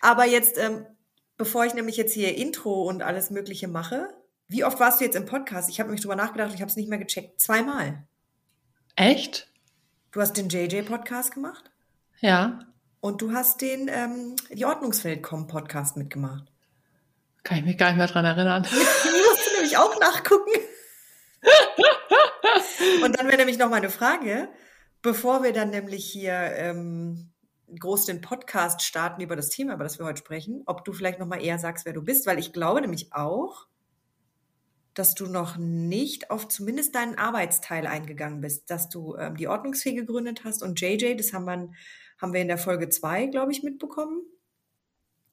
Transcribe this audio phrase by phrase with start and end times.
[0.00, 0.86] Aber jetzt, ähm,
[1.36, 4.08] bevor ich nämlich jetzt hier Intro und alles Mögliche mache,
[4.48, 5.68] wie oft warst du jetzt im Podcast?
[5.70, 7.40] Ich habe nämlich drüber nachgedacht ich habe es nicht mehr gecheckt.
[7.40, 8.06] Zweimal.
[8.96, 9.48] Echt?
[10.10, 11.70] Du hast den JJ-Podcast gemacht
[12.20, 12.66] Ja.
[13.00, 16.44] und du hast den ähm, die Ordnungswelt.com-Podcast mitgemacht.
[17.44, 18.64] Kann ich mich gar nicht mehr dran erinnern.
[18.70, 20.50] Die musst du nämlich auch nachgucken.
[23.02, 24.48] Und dann wäre nämlich noch mal eine Frage,
[25.02, 27.30] bevor wir dann nämlich hier ähm,
[27.78, 31.18] groß den Podcast starten über das Thema, über das wir heute sprechen, ob du vielleicht
[31.18, 33.66] noch mal eher sagst, wer du bist, weil ich glaube nämlich auch,
[34.94, 39.94] dass du noch nicht auf zumindest deinen Arbeitsteil eingegangen bist, dass du ähm, die Ordnungsfee
[39.94, 41.70] gegründet hast und JJ, das haben wir,
[42.20, 44.22] haben wir in der Folge zwei, glaube ich, mitbekommen,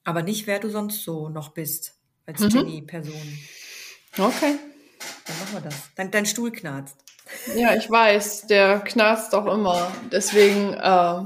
[0.04, 2.48] aber nicht, wer du sonst so noch bist als Mhm.
[2.50, 3.38] Jenny-Person.
[4.16, 4.58] Okay.
[5.26, 5.90] Dann machen wir das.
[5.96, 6.96] Dein, dein Stuhl knarzt.
[7.54, 9.92] Ja, ich weiß, der knarzt doch immer.
[10.10, 11.24] Deswegen, äh,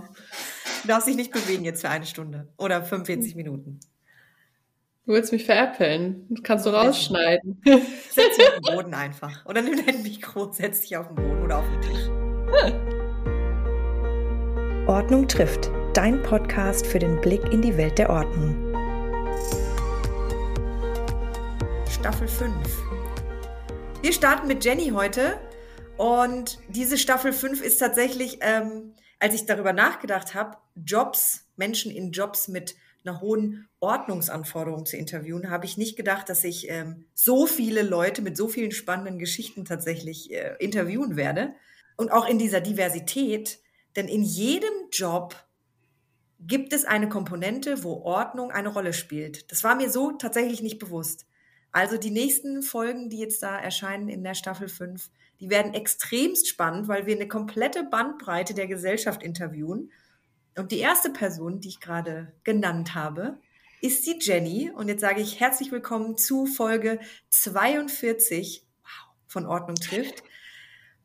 [0.82, 3.78] Du darfst dich nicht bewegen jetzt für eine Stunde oder 45 Minuten.
[5.06, 6.26] du willst mich veräppeln.
[6.28, 7.62] Das kannst du rausschneiden.
[7.64, 9.46] Setz dich auf den Boden einfach.
[9.46, 12.08] Oder nimm dein Mikro, setz dich auf den Boden oder auf den Tisch.
[14.88, 15.70] Ordnung trifft.
[15.94, 18.56] Dein Podcast für den Blick in die Welt der Ordnung.
[21.88, 22.52] Staffel 5.
[24.02, 25.38] Wir starten mit Jenny heute.
[25.96, 32.12] Und diese Staffel 5 ist tatsächlich, ähm, als ich darüber nachgedacht habe, Jobs, Menschen in
[32.12, 37.46] Jobs mit einer hohen Ordnungsanforderung zu interviewen, habe ich nicht gedacht, dass ich ähm, so
[37.46, 41.54] viele Leute mit so vielen spannenden Geschichten tatsächlich äh, interviewen werde.
[41.96, 43.58] Und auch in dieser Diversität,
[43.96, 45.36] denn in jedem Job
[46.40, 49.50] gibt es eine Komponente, wo Ordnung eine Rolle spielt.
[49.52, 51.26] Das war mir so tatsächlich nicht bewusst.
[51.70, 56.48] Also die nächsten Folgen, die jetzt da erscheinen in der Staffel 5, die werden extremst
[56.48, 59.90] spannend, weil wir eine komplette Bandbreite der Gesellschaft interviewen.
[60.56, 63.38] Und die erste Person, die ich gerade genannt habe,
[63.80, 64.70] ist die Jenny.
[64.70, 67.00] Und jetzt sage ich herzlich willkommen zu Folge
[67.30, 68.90] 42 wow,
[69.26, 70.22] von Ordnung trifft.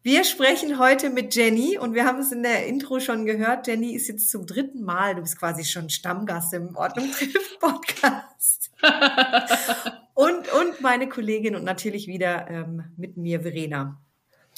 [0.03, 3.67] Wir sprechen heute mit Jenny und wir haben es in der Intro schon gehört.
[3.67, 8.71] Jenny ist jetzt zum dritten Mal, du bist quasi schon Stammgast im Ordnung trifft Podcast.
[10.13, 14.01] und, und meine Kollegin und natürlich wieder ähm, mit mir Verena.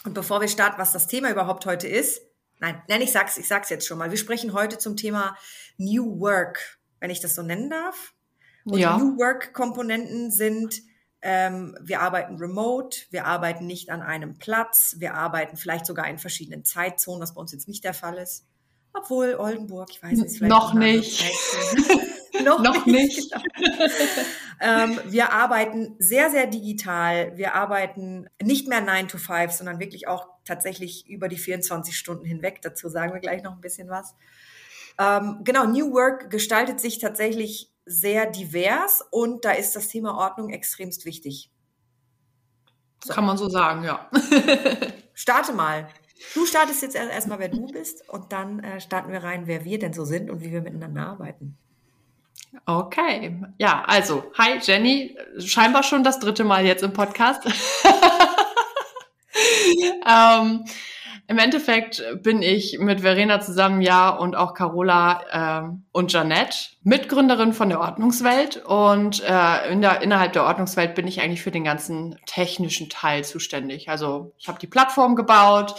[0.03, 2.21] Und bevor wir starten, was das Thema überhaupt heute ist,
[2.59, 4.11] nein, nein, ich sag's, ich sag's jetzt schon mal.
[4.11, 5.35] Wir sprechen heute zum Thema
[5.77, 8.13] New Work, wenn ich das so nennen darf.
[8.65, 8.97] Und Ja.
[8.97, 10.81] New Work Komponenten sind,
[11.21, 16.17] ähm, wir arbeiten remote, wir arbeiten nicht an einem Platz, wir arbeiten vielleicht sogar in
[16.17, 18.45] verschiedenen Zeitzonen, was bei uns jetzt nicht der Fall ist.
[18.93, 21.19] Obwohl Oldenburg, ich weiß nicht, vielleicht Noch nicht.
[21.19, 22.43] Zeitzone.
[22.43, 23.31] noch, Noch nicht.
[23.31, 23.83] genau.
[24.61, 27.37] ähm, wir arbeiten sehr, sehr digital.
[27.37, 32.25] Wir arbeiten nicht mehr 9 to 5, sondern wirklich auch tatsächlich über die 24 Stunden
[32.25, 32.61] hinweg.
[32.61, 34.15] Dazu sagen wir gleich noch ein bisschen was.
[34.97, 40.49] Ähm, genau, New Work gestaltet sich tatsächlich sehr divers und da ist das Thema Ordnung
[40.49, 41.49] extremst wichtig.
[43.03, 43.13] So.
[43.13, 44.09] Kann man so sagen, ja.
[45.13, 45.87] Starte mal.
[46.35, 49.63] Du startest jetzt erst- erstmal, wer du bist und dann äh, starten wir rein, wer
[49.63, 51.57] wir denn so sind und wie wir miteinander arbeiten.
[52.65, 53.35] Okay.
[53.57, 55.17] Ja, also, hi Jenny.
[55.39, 57.43] Scheinbar schon das dritte Mal jetzt im Podcast.
[60.07, 60.65] ähm,
[61.27, 67.53] Im Endeffekt bin ich mit Verena zusammen, ja, und auch Carola ähm, und Janette, Mitgründerin
[67.53, 68.57] von der Ordnungswelt.
[68.65, 73.23] Und äh, in der, innerhalb der Ordnungswelt bin ich eigentlich für den ganzen technischen Teil
[73.23, 73.89] zuständig.
[73.89, 75.75] Also ich habe die Plattform gebaut.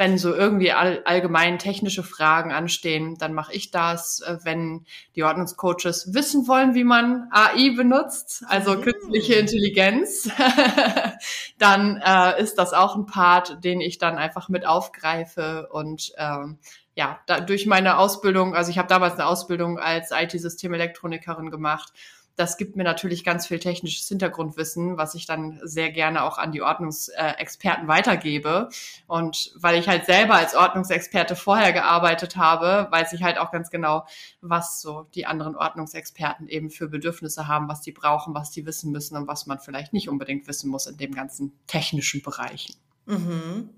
[0.00, 4.20] Wenn so irgendwie all, allgemein technische Fragen anstehen, dann mache ich das.
[4.20, 8.80] Äh, Wenn die Ordnungscoaches wissen wollen, wie man AI benutzt, also Mhm.
[8.80, 10.30] künstliche Intelligenz,
[11.58, 16.58] dann äh, ist das auch ein Part, den ich dann einfach mit aufgreife und ähm,
[16.94, 21.92] ja, da, durch meine Ausbildung, also ich habe damals eine Ausbildung als IT-Systemelekronikerin gemacht.
[22.40, 26.52] Das gibt mir natürlich ganz viel technisches Hintergrundwissen, was ich dann sehr gerne auch an
[26.52, 28.70] die Ordnungsexperten weitergebe.
[29.06, 33.68] Und weil ich halt selber als Ordnungsexperte vorher gearbeitet habe, weiß ich halt auch ganz
[33.68, 34.06] genau,
[34.40, 38.90] was so die anderen Ordnungsexperten eben für Bedürfnisse haben, was die brauchen, was die wissen
[38.90, 42.74] müssen und was man vielleicht nicht unbedingt wissen muss in dem ganzen technischen Bereichen.
[43.04, 43.68] Mhm.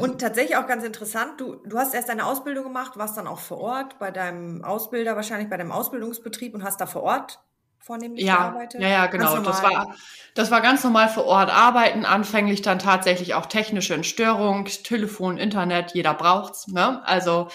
[0.00, 3.40] Und tatsächlich auch ganz interessant, du, du hast erst eine Ausbildung gemacht, warst dann auch
[3.40, 7.40] vor Ort bei deinem Ausbilder, wahrscheinlich bei deinem Ausbildungsbetrieb und hast da vor Ort
[7.78, 8.80] vornehmlich Ja, gearbeitet?
[8.80, 9.38] ja, ja, genau.
[9.38, 9.94] Das war,
[10.34, 15.92] das war ganz normal vor Ort arbeiten, anfänglich dann tatsächlich auch technische Entstörung, Telefon, Internet,
[15.94, 16.68] jeder braucht's.
[16.68, 17.02] Ne?
[17.06, 17.48] Also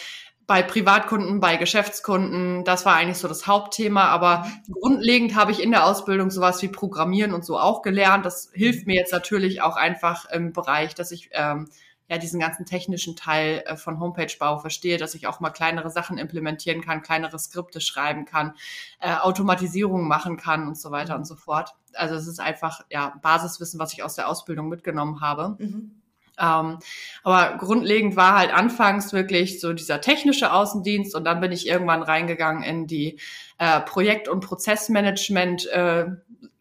[0.45, 4.09] bei Privatkunden, bei Geschäftskunden, das war eigentlich so das Hauptthema.
[4.09, 8.25] Aber grundlegend habe ich in der Ausbildung sowas wie Programmieren und so auch gelernt.
[8.25, 11.69] Das hilft mir jetzt natürlich auch einfach im Bereich, dass ich ähm,
[12.09, 16.17] ja diesen ganzen technischen Teil äh, von Homepage-Bau verstehe, dass ich auch mal kleinere Sachen
[16.17, 18.53] implementieren kann, kleinere Skripte schreiben kann,
[18.99, 21.21] äh, Automatisierung machen kann und so weiter mhm.
[21.21, 21.71] und so fort.
[21.93, 25.55] Also es ist einfach ja Basiswissen, was ich aus der Ausbildung mitgenommen habe.
[25.59, 26.03] Mhm.
[26.39, 26.79] Ähm,
[27.23, 32.01] aber grundlegend war halt anfangs wirklich so dieser technische Außendienst und dann bin ich irgendwann
[32.01, 33.19] reingegangen in die
[33.59, 36.07] äh, Projekt- und Prozessmanagement äh,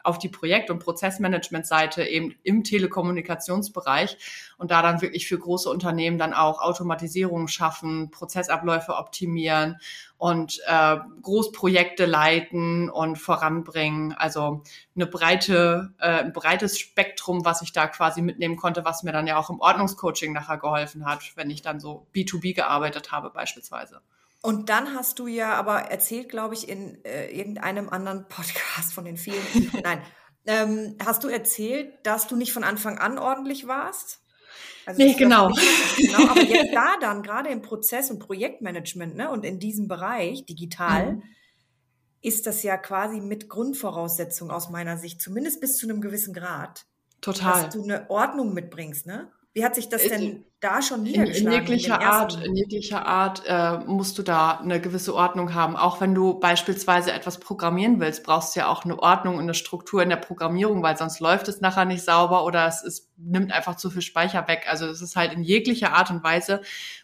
[0.03, 4.17] auf die Projekt- und Prozessmanagement-Seite eben im Telekommunikationsbereich
[4.59, 9.79] und da dann wirklich für große Unternehmen dann auch Automatisierung schaffen, Prozessabläufe optimieren
[10.19, 14.13] und äh, Großprojekte leiten und voranbringen.
[14.13, 14.63] Also
[14.95, 19.27] eine breite, äh, ein breites Spektrum, was ich da quasi mitnehmen konnte, was mir dann
[19.27, 24.01] ja auch im Ordnungscoaching nachher geholfen hat, wenn ich dann so B2B gearbeitet habe beispielsweise.
[24.43, 29.05] Und dann hast du ja aber erzählt, glaube ich, in äh, irgendeinem anderen Podcast von
[29.05, 29.41] den vielen.
[29.83, 30.03] Nein,
[30.47, 34.21] ähm, hast du erzählt, dass du nicht von Anfang an ordentlich warst?
[34.85, 35.53] Also nee, genau.
[35.97, 36.29] genau.
[36.29, 41.13] Aber jetzt da dann, gerade im Prozess- und Projektmanagement ne, und in diesem Bereich digital,
[41.13, 41.23] mhm.
[42.21, 46.85] ist das ja quasi mit Grundvoraussetzung aus meiner Sicht, zumindest bis zu einem gewissen Grad.
[47.21, 47.63] Total.
[47.63, 49.31] Dass du eine Ordnung mitbringst, ne?
[49.53, 51.47] Wie hat sich das denn da schon niedergeschlagen?
[51.47, 55.77] In, jeglicher in Art, in jeglicher Art äh, musst du da eine gewisse Ordnung haben.
[55.77, 59.55] Auch wenn du beispielsweise etwas programmieren willst, brauchst du ja auch eine Ordnung und eine
[59.55, 63.53] Struktur in der Programmierung, weil sonst läuft es nachher nicht sauber oder es ist, nimmt
[63.53, 64.67] einfach zu viel Speicher weg.
[64.69, 66.63] Also es ist halt in jeglicher Art und Weise,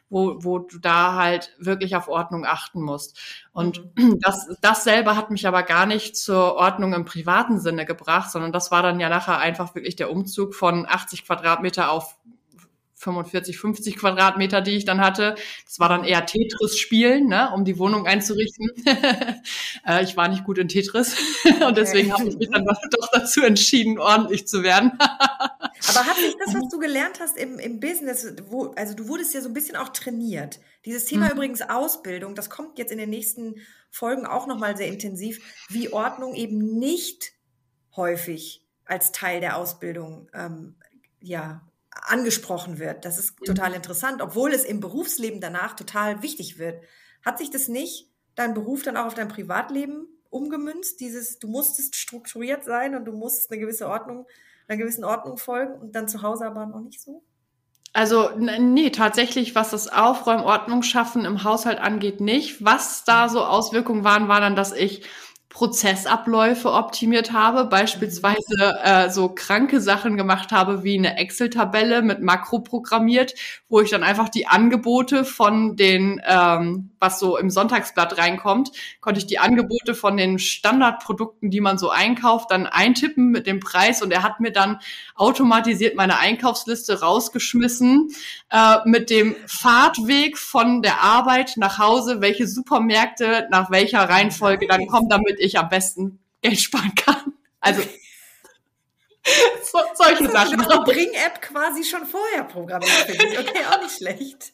[0.08, 3.19] wo, wo du da halt wirklich auf Ordnung achten musst.
[3.52, 4.19] Und mhm.
[4.20, 8.52] das, das selber hat mich aber gar nicht zur Ordnung im privaten Sinne gebracht, sondern
[8.52, 12.16] das war dann ja nachher einfach wirklich der Umzug von 80 Quadratmeter auf
[12.99, 15.37] 45, 50 Quadratmeter, die ich dann hatte.
[15.65, 18.71] Das war dann eher Tetris spielen, ne, um die Wohnung einzurichten.
[19.87, 21.15] äh, ich war nicht gut in Tetris
[21.67, 24.93] und deswegen habe ich mich dann doch dazu entschieden, ordentlich zu werden.
[25.00, 29.33] Aber hat sich das, was du gelernt hast im, im Business, wo, also du wurdest
[29.33, 30.59] ja so ein bisschen auch trainiert.
[30.85, 31.33] Dieses Thema mhm.
[31.33, 33.56] übrigens Ausbildung, das kommt jetzt in den nächsten
[33.91, 37.33] Folgen auch nochmal sehr intensiv, wie Ordnung eben nicht
[37.94, 40.75] häufig als Teil der Ausbildung ähm,
[41.21, 41.62] ja,
[42.06, 43.05] angesprochen wird.
[43.05, 46.83] Das ist total interessant, obwohl es im Berufsleben danach total wichtig wird.
[47.25, 51.00] Hat sich das nicht dein Beruf dann auch auf dein Privatleben umgemünzt?
[51.00, 54.27] Dieses, du musstest strukturiert sein und du musstest eine gewisse Ordnung,
[54.69, 57.23] einer gewissen Ordnung folgen und dann zu Hause aber noch nicht so?
[57.95, 62.65] Also nee, tatsächlich, was das Aufräumen, Ordnung schaffen im Haushalt angeht, nicht.
[62.65, 65.03] Was da so Auswirkungen waren, war dann, dass ich
[65.50, 72.59] Prozessabläufe optimiert habe, beispielsweise äh, so kranke Sachen gemacht habe, wie eine Excel-Tabelle mit Makro
[72.61, 73.35] programmiert,
[73.71, 79.21] wo ich dann einfach die Angebote von den, ähm, was so im Sonntagsblatt reinkommt, konnte
[79.21, 84.03] ich die Angebote von den Standardprodukten, die man so einkauft, dann eintippen mit dem Preis
[84.03, 84.81] und er hat mir dann
[85.15, 88.11] automatisiert meine Einkaufsliste rausgeschmissen
[88.51, 94.87] äh, mit dem Fahrtweg von der Arbeit nach Hause, welche Supermärkte nach welcher Reihenfolge dann
[94.87, 97.35] kommen, damit ich ich am besten Geld sparen kann.
[97.61, 97.82] Also
[99.62, 100.58] so, solche das Sachen.
[100.58, 103.38] Die Bring-App quasi schon vorher programmiert, finde ich.
[103.38, 104.52] Okay, auch nicht schlecht.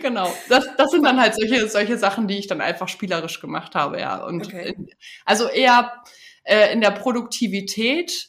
[0.00, 0.34] Genau.
[0.48, 4.00] Das, das sind dann halt solche, solche Sachen, die ich dann einfach spielerisch gemacht habe,
[4.00, 4.24] ja.
[4.24, 4.74] Und okay.
[4.76, 4.90] in,
[5.24, 6.02] also eher
[6.44, 8.28] äh, in der Produktivität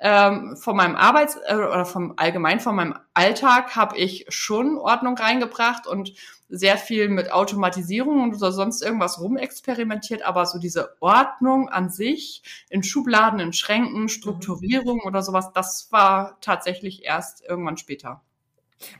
[0.00, 5.16] ähm, von meinem Arbeits- äh, oder vom allgemein von meinem Alltag habe ich schon Ordnung
[5.16, 6.14] reingebracht und
[6.48, 12.82] sehr viel mit Automatisierung oder sonst irgendwas rumexperimentiert, aber so diese Ordnung an sich in
[12.82, 15.06] Schubladen, in Schränken, Strukturierung mhm.
[15.06, 18.22] oder sowas, das war tatsächlich erst irgendwann später.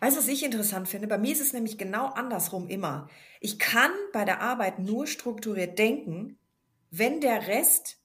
[0.01, 1.09] Weißt du, was ich interessant finde?
[1.09, 3.09] Bei mir ist es nämlich genau andersrum immer.
[3.41, 6.39] Ich kann bei der Arbeit nur strukturiert denken,
[6.91, 7.99] wenn der Rest,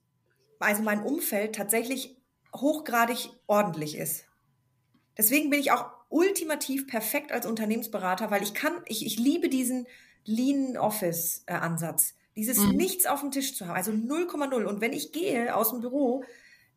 [0.60, 2.15] also mein Umfeld tatsächlich
[2.55, 4.25] hochgradig ordentlich ist.
[5.17, 9.88] Deswegen bin ich auch ultimativ perfekt als Unternehmensberater, weil ich kann, ich, ich liebe diesen
[10.25, 12.15] Lean Office äh, Ansatz.
[12.35, 12.71] Dieses mhm.
[12.75, 14.65] nichts auf dem Tisch zu haben, also 0,0.
[14.65, 16.24] Und wenn ich gehe aus dem Büro,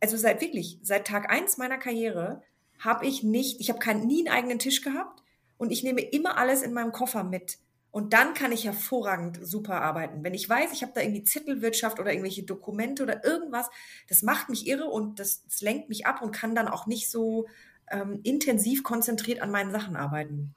[0.01, 2.43] also seit wirklich, seit Tag eins meiner Karriere,
[2.79, 5.23] habe ich nicht, ich habe keinen, nie einen eigenen Tisch gehabt
[5.57, 7.59] und ich nehme immer alles in meinem Koffer mit.
[7.91, 10.23] Und dann kann ich hervorragend super arbeiten.
[10.23, 13.71] Wenn ich weiß, ich habe da irgendwie Zettelwirtschaft oder irgendwelche Dokumente oder irgendwas,
[14.09, 17.11] das macht mich irre und das, das lenkt mich ab und kann dann auch nicht
[17.11, 17.47] so
[17.91, 20.55] ähm, intensiv konzentriert an meinen Sachen arbeiten.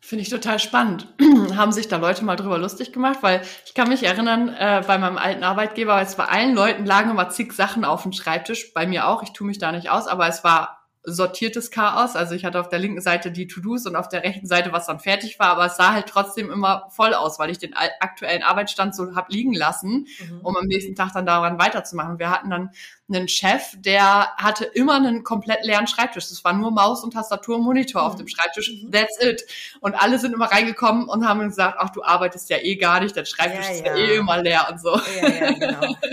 [0.00, 1.08] Finde ich total spannend.
[1.56, 4.98] Haben sich da Leute mal drüber lustig gemacht, weil ich kann mich erinnern, äh, bei
[4.98, 8.86] meinem alten Arbeitgeber, es bei allen Leuten lagen immer zig Sachen auf dem Schreibtisch, bei
[8.86, 12.16] mir auch, ich tue mich da nicht aus, aber es war sortiertes Chaos.
[12.16, 14.86] Also ich hatte auf der linken Seite die To-Dos und auf der rechten Seite, was
[14.86, 18.42] dann fertig war, aber es sah halt trotzdem immer voll aus, weil ich den aktuellen
[18.42, 20.40] Arbeitsstand so hab liegen lassen, mhm.
[20.42, 22.18] um am nächsten Tag dann daran weiterzumachen.
[22.18, 22.70] Wir hatten dann
[23.08, 26.30] einen Chef, der hatte immer einen komplett leeren Schreibtisch.
[26.30, 28.08] Das war nur Maus und Tastatur und Monitor mhm.
[28.08, 28.70] auf dem Schreibtisch.
[28.70, 28.90] Mhm.
[28.90, 29.44] That's it.
[29.80, 33.14] Und alle sind immer reingekommen und haben gesagt, ach, du arbeitest ja eh gar nicht,
[33.14, 34.98] dein Schreibtisch ja, ist ja eh immer leer und so.
[35.20, 35.94] Ja, ja, genau.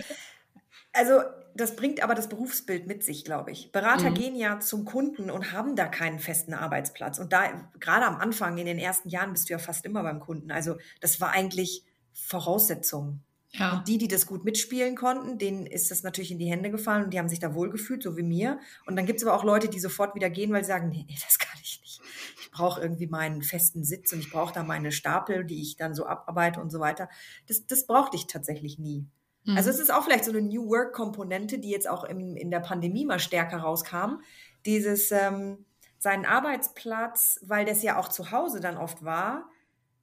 [0.93, 1.21] Also
[1.55, 3.71] das bringt aber das Berufsbild mit sich, glaube ich.
[3.71, 4.15] Berater mhm.
[4.15, 7.19] gehen ja zum Kunden und haben da keinen festen Arbeitsplatz.
[7.19, 10.19] Und da, gerade am Anfang, in den ersten Jahren, bist du ja fast immer beim
[10.19, 10.51] Kunden.
[10.51, 13.21] Also, das war eigentlich Voraussetzung.
[13.53, 13.77] Ja.
[13.77, 17.03] Und die, die das gut mitspielen konnten, denen ist das natürlich in die Hände gefallen
[17.03, 18.59] und die haben sich da wohlgefühlt, so wie mir.
[18.85, 21.05] Und dann gibt es aber auch Leute, die sofort wieder gehen, weil sie sagen, nee,
[21.21, 22.01] das kann ich nicht.
[22.41, 25.93] Ich brauche irgendwie meinen festen Sitz und ich brauche da meine Stapel, die ich dann
[25.93, 27.09] so abarbeite und so weiter.
[27.47, 29.05] Das, das brauchte ich tatsächlich nie.
[29.45, 29.57] Also mhm.
[29.57, 32.59] Also es ist auch vielleicht so eine New Work-Komponente, die jetzt auch im, in der
[32.59, 34.21] Pandemie mal stärker rauskam.
[34.65, 35.65] Dieses ähm,
[35.97, 39.49] seinen Arbeitsplatz, weil das ja auch zu Hause dann oft war,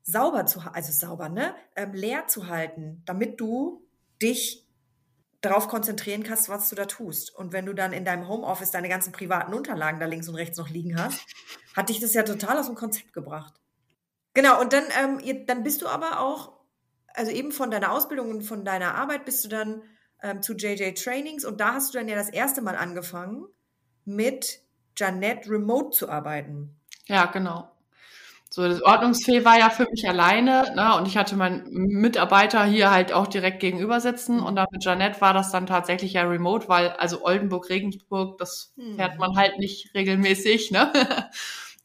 [0.03, 3.85] sauber zu, also sauber, ne, ähm, leer zu halten, damit du
[4.23, 4.67] dich
[5.41, 7.35] darauf konzentrieren kannst, was du da tust.
[7.35, 10.59] Und wenn du dann in deinem Homeoffice deine ganzen privaten Unterlagen da links und rechts
[10.59, 11.21] noch liegen hast,
[11.77, 13.55] hat dich das ja total aus dem Konzept gebracht.
[14.35, 16.58] Genau, und dann, ähm, dann bist du aber auch
[17.19, 19.83] also eben von deiner Ausbildung und von deiner Arbeit bist du dann
[20.23, 23.45] ähm, zu JJ Trainings und da hast du dann ja das erste Mal angefangen,
[24.05, 24.61] mit
[24.97, 26.77] Janette remote zu arbeiten.
[27.07, 27.71] Ja, genau.
[28.51, 30.97] So, das Ordnungsfee war ja für mich alleine, ne?
[30.97, 34.41] Und ich hatte meinen Mitarbeiter hier halt auch direkt gegenüber sitzen.
[34.41, 38.73] Und dann mit Janette war das dann tatsächlich ja remote, weil, also Oldenburg, Regensburg, das
[38.77, 38.97] hm.
[38.97, 40.91] fährt man halt nicht regelmäßig, ne?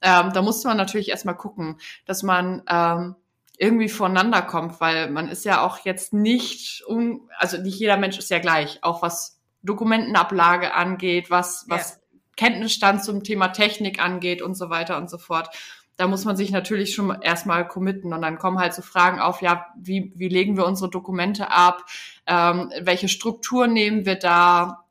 [0.01, 3.15] ähm, da musste man natürlich erstmal gucken, dass man ähm,
[3.63, 8.17] irgendwie voneinander kommt, weil man ist ja auch jetzt nicht, um, also nicht jeder Mensch
[8.19, 11.95] ist ja gleich, auch was Dokumentenablage angeht, was, was ja.
[12.35, 15.49] Kenntnisstand zum Thema Technik angeht und so weiter und so fort.
[15.95, 19.41] Da muss man sich natürlich schon erstmal committen und dann kommen halt so Fragen auf,
[19.41, 21.85] ja, wie, wie legen wir unsere Dokumente ab,
[22.27, 24.82] ähm, welche Struktur nehmen wir da,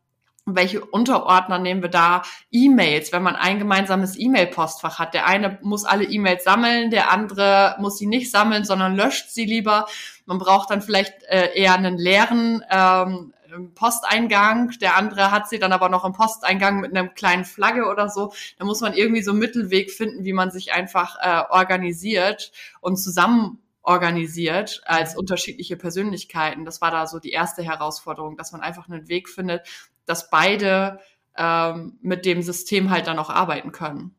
[0.45, 2.23] welche Unterordner nehmen wir da?
[2.51, 5.15] E-Mails, wenn man ein gemeinsames E-Mail-Postfach hat.
[5.15, 9.45] Der eine muss alle E-Mails sammeln, der andere muss sie nicht sammeln, sondern löscht sie
[9.45, 9.87] lieber.
[10.27, 13.33] Man braucht dann vielleicht äh, eher einen leeren ähm,
[13.75, 18.09] Posteingang, der andere hat sie dann aber noch im Posteingang mit einem kleinen Flagge oder
[18.09, 18.33] so.
[18.59, 22.97] Da muss man irgendwie so einen Mittelweg finden, wie man sich einfach äh, organisiert und
[22.97, 26.65] zusammen organisiert als unterschiedliche Persönlichkeiten.
[26.65, 29.67] Das war da so die erste Herausforderung, dass man einfach einen Weg findet,
[30.07, 31.01] dass beide
[31.37, 34.15] ähm, mit dem System halt dann auch arbeiten können.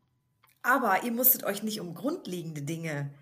[0.62, 3.14] Aber ihr musstet euch nicht um grundlegende Dinge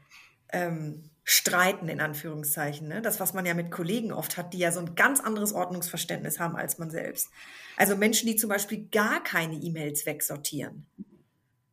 [0.53, 2.87] ähm, streiten, in Anführungszeichen.
[2.87, 3.01] Ne?
[3.01, 6.39] Das, was man ja mit Kollegen oft hat, die ja so ein ganz anderes Ordnungsverständnis
[6.39, 7.29] haben als man selbst.
[7.77, 10.85] Also Menschen, die zum Beispiel gar keine E-Mails wegsortieren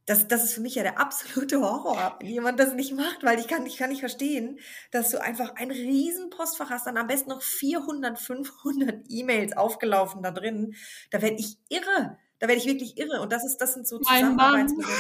[0.09, 3.39] das, das ist für mich ja der absolute Horror, wenn jemand das nicht macht, weil
[3.39, 4.59] ich kann, ich kann nicht verstehen,
[4.91, 10.23] dass du einfach ein riesen Postfach hast, dann am besten noch 400, 500 E-Mails aufgelaufen
[10.23, 10.75] da drin.
[11.11, 12.17] Da werde ich irre.
[12.41, 13.21] Da werde ich wirklich irre.
[13.21, 14.95] Und das ist, das sind so Zusammenarbeitsmodelle.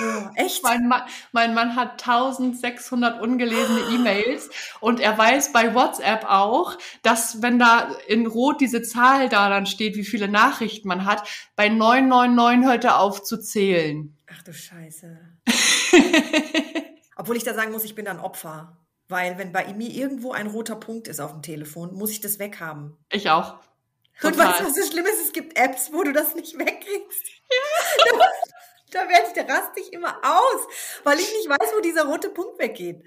[0.00, 0.62] Oh, echt?
[0.62, 1.02] Mein Mann,
[1.32, 4.50] mein Mann hat 1600 ungelesene E-Mails
[4.80, 9.64] und er weiß bei WhatsApp auch, dass wenn da in Rot diese Zahl da dann
[9.64, 11.26] steht, wie viele Nachrichten man hat,
[11.56, 14.16] bei 999 hört er auf zu zählen.
[14.34, 15.18] Ach du Scheiße.
[17.16, 18.78] Obwohl ich da sagen muss, ich bin dann Opfer.
[19.08, 22.38] Weil wenn bei mir irgendwo ein roter Punkt ist auf dem Telefon, muss ich das
[22.38, 22.96] weghaben.
[23.10, 23.58] Ich auch.
[24.20, 24.32] Total.
[24.32, 25.24] Und weißt du, was das Schlimme ist?
[25.24, 27.26] Es gibt Apps, wo du das nicht wegkriegst.
[27.50, 28.18] Ja.
[28.90, 30.60] da, da werde ich, da raste ich immer aus,
[31.04, 33.04] weil ich nicht weiß, wo dieser rote Punkt weggeht.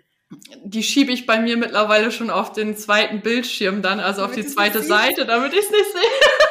[0.64, 4.44] Die schiebe ich bei mir mittlerweile schon auf den zweiten Bildschirm dann, also damit auf
[4.44, 6.02] die zweite Seite, damit ich es nicht sehe.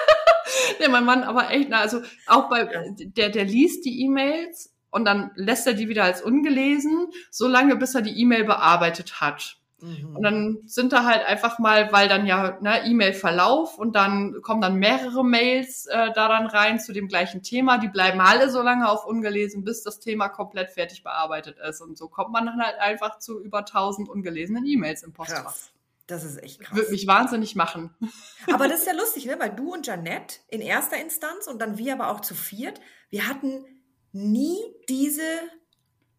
[0.81, 2.65] nee, mein Mann aber echt, na, also auch bei,
[2.99, 7.77] der, der liest die E-Mails und dann lässt er die wieder als ungelesen, so lange
[7.77, 9.59] bis er die E-Mail bearbeitet hat.
[10.15, 14.63] Und dann sind da halt einfach mal, weil dann ja ne, E-Mail-Verlauf und dann kommen
[14.63, 17.77] dann mehrere Mails äh, da dann rein zu dem gleichen Thema.
[17.77, 21.83] Die bleiben alle so lange auf ungelesen, bis das Thema komplett fertig bearbeitet ist.
[21.83, 25.45] Und so kommt man dann halt einfach zu über 1000 ungelesenen E-Mails im Postfach.
[25.45, 25.74] Krass.
[26.07, 26.77] Das ist echt krass.
[26.77, 27.95] Würde mich wahnsinnig machen.
[28.53, 29.37] Aber das ist ja lustig, ne?
[29.39, 33.27] weil du und Janette in erster Instanz und dann wir aber auch zu viert, wir
[33.27, 33.65] hatten
[34.13, 34.59] nie
[34.89, 35.23] diese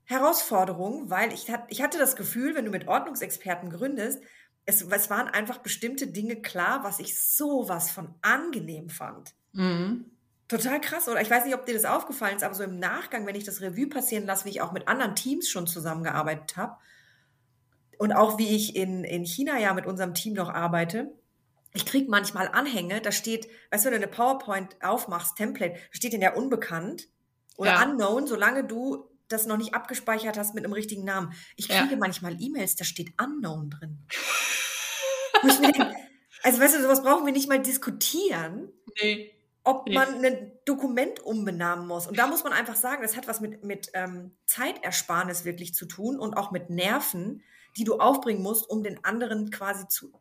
[0.05, 4.21] Herausforderung, weil ich, ich hatte das Gefühl, wenn du mit Ordnungsexperten gründest,
[4.65, 9.33] es, es waren einfach bestimmte Dinge klar, was ich sowas von angenehm fand.
[9.53, 10.05] Mhm.
[10.47, 11.21] Total krass, oder?
[11.21, 13.61] Ich weiß nicht, ob dir das aufgefallen ist, aber so im Nachgang, wenn ich das
[13.61, 16.77] Revue passieren lasse, wie ich auch mit anderen Teams schon zusammengearbeitet habe
[17.99, 21.11] und auch wie ich in, in China ja mit unserem Team noch arbeite,
[21.73, 25.79] ich kriege manchmal Anhänge, da steht, weißt du, wenn du eine PowerPoint aufmachst, Template, da
[25.91, 27.07] steht in der unbekannt
[27.57, 27.83] oder Ja.
[27.83, 31.33] unknown, solange du das noch nicht abgespeichert hast mit einem richtigen Namen.
[31.57, 31.81] Ich Ja.
[31.81, 34.05] kriege manchmal E-Mails, da steht unknown drin.
[35.61, 35.95] Denke,
[36.43, 38.71] also weißt du, sowas brauchen wir nicht mal diskutieren,
[39.01, 39.31] Nee.
[39.63, 39.95] ob Nee.
[39.95, 42.07] man ein Dokument umbenamen muss.
[42.07, 45.85] Und da muss man einfach sagen, das hat was mit, mit ähm, Zeitersparnis wirklich zu
[45.85, 47.43] tun und auch mit Nerven,
[47.77, 50.11] die du aufbringen musst, um den anderen quasi zu,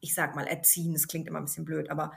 [0.00, 0.92] ich sag mal, erziehen.
[0.92, 2.12] Das klingt immer ein bisschen blöd, aber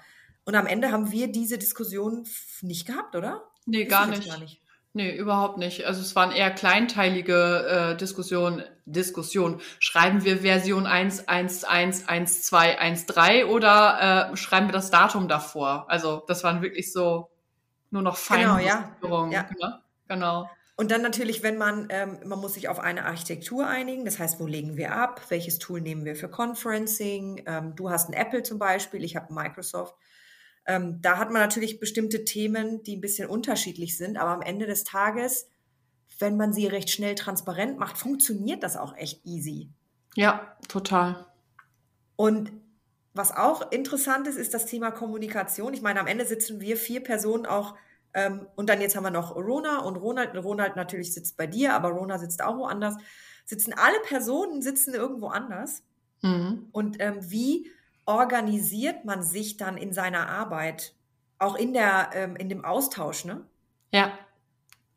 [0.45, 2.25] und am Ende haben wir diese Diskussion
[2.61, 3.43] nicht gehabt, oder?
[3.65, 4.29] Nee, gar nicht.
[4.29, 4.61] gar nicht.
[4.93, 5.85] Nee, überhaupt nicht.
[5.85, 8.63] Also es waren eher kleinteilige äh, Diskussionen.
[8.85, 9.59] Diskussion.
[9.79, 15.85] Schreiben wir Version 1.1.1.1.2.1.3 oder äh, schreiben wir das Datum davor?
[15.89, 17.29] Also das waren wirklich so
[17.91, 18.95] nur noch Genau, ja.
[19.03, 19.49] Ja.
[19.59, 19.81] ne?
[20.07, 20.49] Genau.
[20.79, 24.39] Und dann natürlich, wenn man, ähm, man muss sich auf eine Architektur einigen, das heißt,
[24.39, 28.43] wo legen wir ab, welches Tool nehmen wir für Conferencing, ähm, du hast ein Apple
[28.43, 29.95] zum Beispiel, ich habe Microsoft.
[30.67, 34.67] Ähm, da hat man natürlich bestimmte Themen, die ein bisschen unterschiedlich sind, aber am Ende
[34.67, 35.49] des Tages,
[36.19, 39.71] wenn man sie recht schnell transparent macht, funktioniert das auch echt easy.
[40.13, 41.25] Ja, total.
[42.15, 42.51] Und
[43.13, 45.73] was auch interessant ist, ist das Thema Kommunikation.
[45.73, 47.75] Ich meine, am Ende sitzen wir vier Personen auch,
[48.13, 50.35] ähm, und dann jetzt haben wir noch Rona und Ronald.
[50.35, 52.95] Ronald natürlich sitzt bei dir, aber Rona sitzt auch woanders.
[53.45, 55.83] Sitzen alle Personen sitzen irgendwo anders.
[56.21, 56.67] Mhm.
[56.71, 57.71] Und ähm, wie
[58.05, 60.95] organisiert man sich dann in seiner Arbeit?
[61.39, 63.45] Auch in der, ähm, in dem Austausch, ne?
[63.91, 64.17] Ja.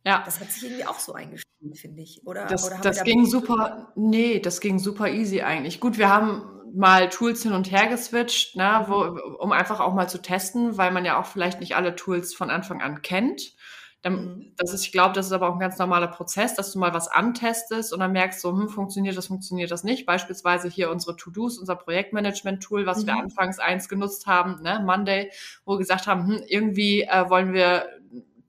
[0.04, 0.22] Ja.
[0.24, 2.26] Das hat sich irgendwie auch so eingespielt, finde ich.
[2.26, 5.78] Oder, Das, oder das da ging super, nee, das ging super easy eigentlich.
[5.78, 9.02] Gut, wir haben mal Tools hin und her geswitcht, ne, wo,
[9.38, 12.50] um einfach auch mal zu testen, weil man ja auch vielleicht nicht alle Tools von
[12.50, 13.54] Anfang an kennt.
[14.02, 14.52] Dann, Mhm.
[14.56, 16.94] das ist, ich glaube, das ist aber auch ein ganz normaler Prozess, dass du mal
[16.94, 20.06] was antestest und dann merkst so, hm, funktioniert das, funktioniert das nicht.
[20.06, 23.20] Beispielsweise hier unsere To-Dos, unser Projektmanagement-Tool, was wir Mhm.
[23.20, 25.30] anfangs eins genutzt haben, ne, Monday,
[25.66, 27.88] wo wir gesagt haben, hm, irgendwie äh, wollen wir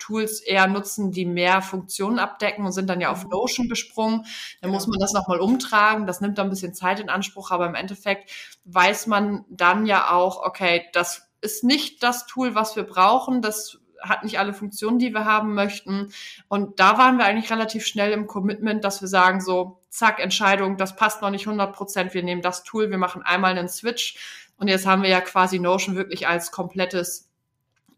[0.02, 3.30] Tools eher nutzen, die mehr Funktionen abdecken und sind dann ja auf Mhm.
[3.30, 4.18] Notion gesprungen.
[4.62, 4.74] Dann Genau.
[4.74, 6.08] muss man das nochmal umtragen.
[6.08, 8.32] Das nimmt dann ein bisschen Zeit in Anspruch, aber im Endeffekt
[8.66, 13.42] weiß man dann ja auch, okay, das ist nicht das Tool, was wir brauchen.
[13.42, 16.12] Das hat nicht alle Funktionen, die wir haben möchten.
[16.48, 20.78] Und da waren wir eigentlich relativ schnell im Commitment, dass wir sagen so, zack, Entscheidung,
[20.78, 22.14] das passt noch nicht 100 Prozent.
[22.14, 24.16] Wir nehmen das Tool, wir machen einmal einen Switch.
[24.58, 27.31] Und jetzt haben wir ja quasi Notion wirklich als komplettes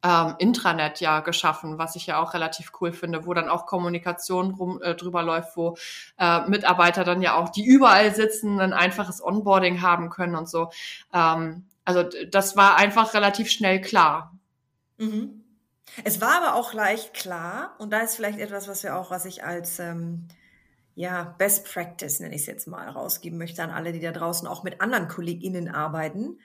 [0.04, 4.54] ähm, Intranet ja geschaffen, was ich ja auch relativ cool finde, wo dann auch Kommunikation
[4.54, 5.78] rum, äh, drüber läuft, wo
[6.20, 10.70] äh, Mitarbeiter dann ja auch, die überall sitzen, ein einfaches Onboarding haben können und so.
[11.14, 14.38] Ähm, also das war einfach relativ schnell klar.
[14.98, 15.44] Mhm.
[16.04, 19.26] Es war aber auch leicht klar, und da ist vielleicht etwas, was wir auch, was
[19.26, 20.28] ich als ähm,
[20.96, 24.48] ja, Best Practice, nenne ich es jetzt mal, rausgeben möchte an alle, die da draußen
[24.48, 26.40] auch mit anderen KollegInnen arbeiten.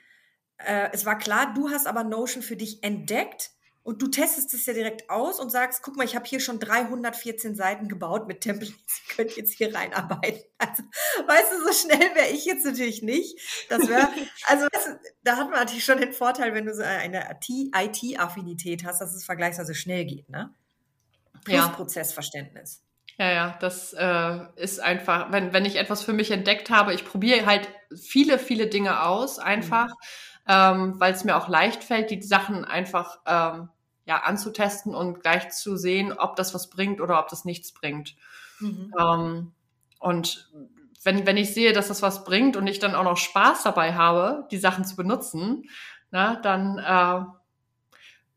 [0.58, 3.52] Äh, es war klar, du hast aber Notion für dich entdeckt
[3.88, 6.60] und du testest es ja direkt aus und sagst, guck mal, ich habe hier schon
[6.60, 8.76] 314 Seiten gebaut mit Templates,
[9.08, 10.42] ihr könnt jetzt hier reinarbeiten.
[10.58, 10.82] Also,
[11.26, 13.38] weißt du, so schnell wäre ich jetzt natürlich nicht.
[13.70, 14.08] Das wäre,
[14.46, 18.84] also weißt du, da hat man natürlich schon den Vorteil, wenn du so eine IT-Affinität
[18.84, 20.52] hast, dass es vergleichsweise schnell geht, ne?
[21.44, 21.68] Plus Ja.
[21.68, 22.82] Prozessverständnis.
[23.18, 27.06] Ja, ja, das äh, ist einfach, wenn, wenn ich etwas für mich entdeckt habe, ich
[27.06, 29.94] probiere halt viele, viele Dinge aus, einfach,
[30.46, 33.70] ähm, weil es mir auch leicht fällt, die Sachen einfach ähm,
[34.08, 38.16] ja, anzutesten und gleich zu sehen, ob das was bringt oder ob das nichts bringt.
[38.58, 38.94] Mhm.
[38.98, 39.52] Ähm,
[40.00, 40.50] und
[41.04, 43.94] wenn, wenn ich sehe, dass das was bringt und ich dann auch noch Spaß dabei
[43.94, 45.68] habe, die Sachen zu benutzen,
[46.10, 47.26] na, dann äh,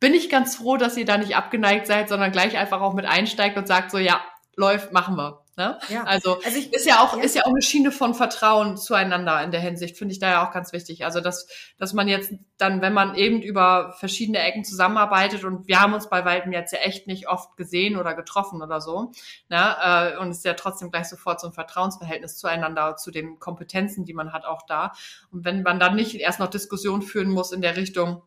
[0.01, 3.05] bin ich ganz froh, dass ihr da nicht abgeneigt seid, sondern gleich einfach auch mit
[3.05, 4.21] einsteigt und sagt so, ja,
[4.57, 5.40] läuft, machen wir.
[5.57, 5.77] Ne?
[5.89, 6.05] Ja.
[6.05, 7.23] Also Also ich, ist ja auch Ja.
[7.23, 10.47] ist ja auch eine Schiene von Vertrauen zueinander in der Hinsicht finde ich da ja
[10.47, 11.45] auch ganz wichtig also dass
[11.77, 16.09] dass man jetzt dann wenn man eben über verschiedene Ecken zusammenarbeitet und wir haben uns
[16.09, 19.11] bei weitem jetzt ja echt nicht oft gesehen oder getroffen oder so
[19.49, 23.37] ne äh, und es ist ja trotzdem gleich sofort so ein Vertrauensverhältnis zueinander zu den
[23.37, 24.93] Kompetenzen die man hat auch da
[25.31, 28.21] und wenn man dann nicht erst noch Diskussionen führen muss in der Richtung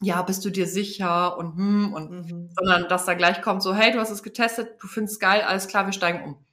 [0.00, 2.50] ja bist du dir sicher und hm und mhm.
[2.52, 5.68] sondern dass da gleich kommt so hey du hast es getestet du findest geil alles
[5.68, 6.44] klar wir steigen um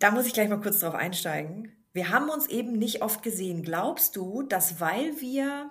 [0.00, 1.76] Da muss ich gleich mal kurz drauf einsteigen.
[1.92, 3.62] Wir haben uns eben nicht oft gesehen.
[3.62, 5.70] Glaubst du, dass weil wir,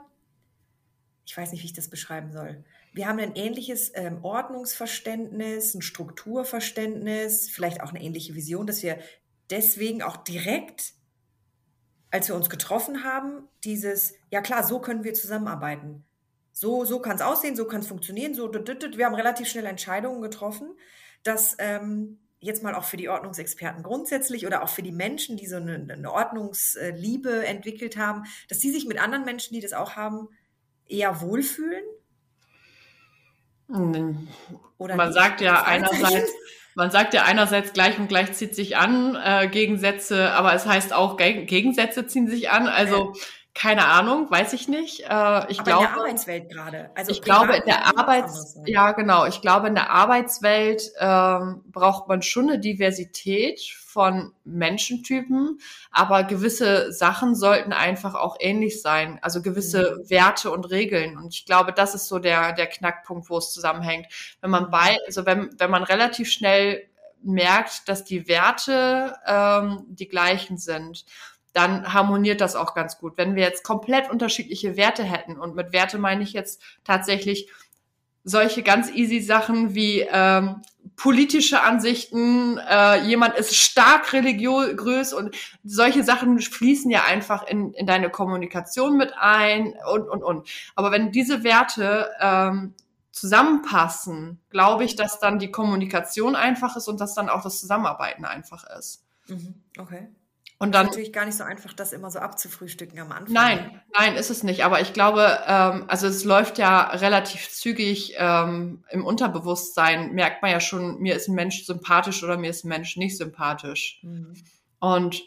[1.26, 2.64] ich weiß nicht, wie ich das beschreiben soll,
[2.94, 9.00] wir haben ein ähnliches ähm, Ordnungsverständnis, ein Strukturverständnis, vielleicht auch eine ähnliche Vision, dass wir
[9.50, 10.94] deswegen auch direkt,
[12.12, 16.06] als wir uns getroffen haben, dieses, ja klar, so können wir zusammenarbeiten.
[16.52, 20.22] So, so kann es aussehen, so kann es funktionieren, so, wir haben relativ schnell Entscheidungen
[20.22, 20.78] getroffen,
[21.24, 25.48] dass ähm, jetzt mal auch für die Ordnungsexperten grundsätzlich oder auch für die Menschen, die
[25.48, 29.96] so eine, eine Ordnungsliebe entwickelt haben, dass die sich mit anderen Menschen, die das auch
[29.96, 30.30] haben,
[30.88, 31.84] eher wohlfühlen?
[34.78, 36.32] Oder man sagt ja einerseits,
[36.76, 40.94] man sagt ja einerseits gleich und gleich zieht sich an, äh, Gegensätze, aber es heißt
[40.94, 42.68] auch Gegensätze ziehen sich an.
[42.68, 43.14] Also.
[43.56, 45.02] Keine Ahnung, weiß ich nicht.
[45.02, 46.92] Äh, ich aber glaube, in der Arbeitswelt gerade.
[46.96, 52.08] Also ich glaube in der Arbeits, ja genau, ich glaube in der Arbeitswelt ähm, braucht
[52.08, 55.60] man schon eine Diversität von Menschentypen,
[55.92, 60.10] aber gewisse Sachen sollten einfach auch ähnlich sein, also gewisse mhm.
[60.10, 61.18] Werte und Regeln.
[61.18, 64.08] Und ich glaube, das ist so der, der Knackpunkt, wo es zusammenhängt.
[64.42, 66.88] Wenn man bei, also wenn, wenn man relativ schnell
[67.24, 71.06] merkt, dass die Werte ähm, die gleichen sind,
[71.54, 73.18] dann harmoniert das auch ganz gut.
[73.18, 77.50] Wenn wir jetzt komplett unterschiedliche Werte hätten, und mit Werte meine ich jetzt tatsächlich
[78.24, 80.62] solche ganz easy Sachen wie ähm,
[80.96, 87.88] politische Ansichten, äh, jemand ist stark religiös und solche Sachen fließen ja einfach in, in
[87.88, 90.50] deine Kommunikation mit ein und, und, und.
[90.76, 92.74] Aber wenn diese Werte ähm,
[93.12, 98.26] zusammenpassen, glaube ich, dass dann die Kommunikation einfach ist und dass dann auch das Zusammenarbeiten
[98.26, 99.04] einfach ist.
[99.28, 99.56] Mhm.
[99.78, 100.10] Okay.
[100.62, 103.34] Und dann, ist natürlich gar nicht so einfach, das immer so abzufrühstücken am Anfang.
[103.34, 104.66] Nein, nein, ist es nicht.
[104.66, 110.52] Aber ich glaube, ähm, also es läuft ja relativ zügig ähm, im Unterbewusstsein, merkt man
[110.52, 114.00] ja schon, mir ist ein Mensch sympathisch oder mir ist ein Mensch nicht sympathisch.
[114.02, 114.34] Mhm.
[114.80, 115.22] Und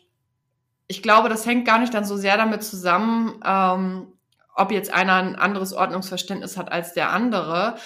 [0.86, 4.08] ich glaube, das hängt gar nicht dann so sehr damit zusammen, ähm,
[4.54, 7.76] ob jetzt einer ein anderes Ordnungsverständnis hat als der andere.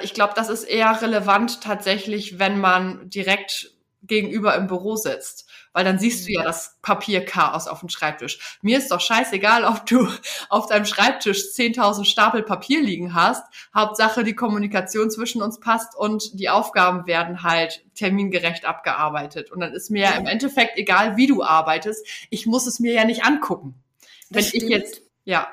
[0.00, 5.84] Ich glaube, das ist eher relevant tatsächlich, wenn man direkt gegenüber im Büro sitzt weil
[5.84, 8.58] dann siehst du ja das Papierchaos auf dem Schreibtisch.
[8.62, 10.08] Mir ist doch scheißegal, ob du
[10.48, 13.44] auf deinem Schreibtisch 10.000 Stapel Papier liegen hast.
[13.74, 19.50] Hauptsache, die Kommunikation zwischen uns passt und die Aufgaben werden halt termingerecht abgearbeitet.
[19.52, 22.06] Und dann ist mir ja im Endeffekt egal, wie du arbeitest.
[22.30, 23.74] Ich muss es mir ja nicht angucken.
[24.30, 24.62] Das wenn stimmt.
[24.62, 25.48] ich jetzt, ja.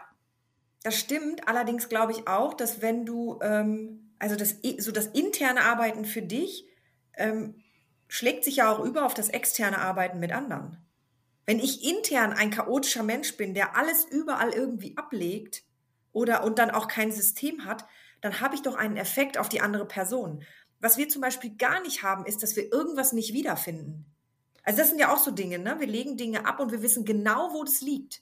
[0.84, 1.48] Das stimmt.
[1.48, 6.22] Allerdings glaube ich auch, dass wenn du, ähm, also das, so das interne Arbeiten für
[6.22, 6.66] dich,
[7.16, 7.56] ähm,
[8.08, 10.78] schlägt sich ja auch über auf das externe Arbeiten mit anderen.
[11.46, 15.64] Wenn ich intern ein chaotischer Mensch bin, der alles überall irgendwie ablegt
[16.12, 17.86] oder und dann auch kein System hat,
[18.22, 20.44] dann habe ich doch einen Effekt auf die andere Person.
[20.80, 24.06] Was wir zum Beispiel gar nicht haben, ist, dass wir irgendwas nicht wiederfinden.
[24.64, 25.80] Also das sind ja auch so Dinge, ne?
[25.80, 28.22] Wir legen Dinge ab und wir wissen genau, wo das liegt.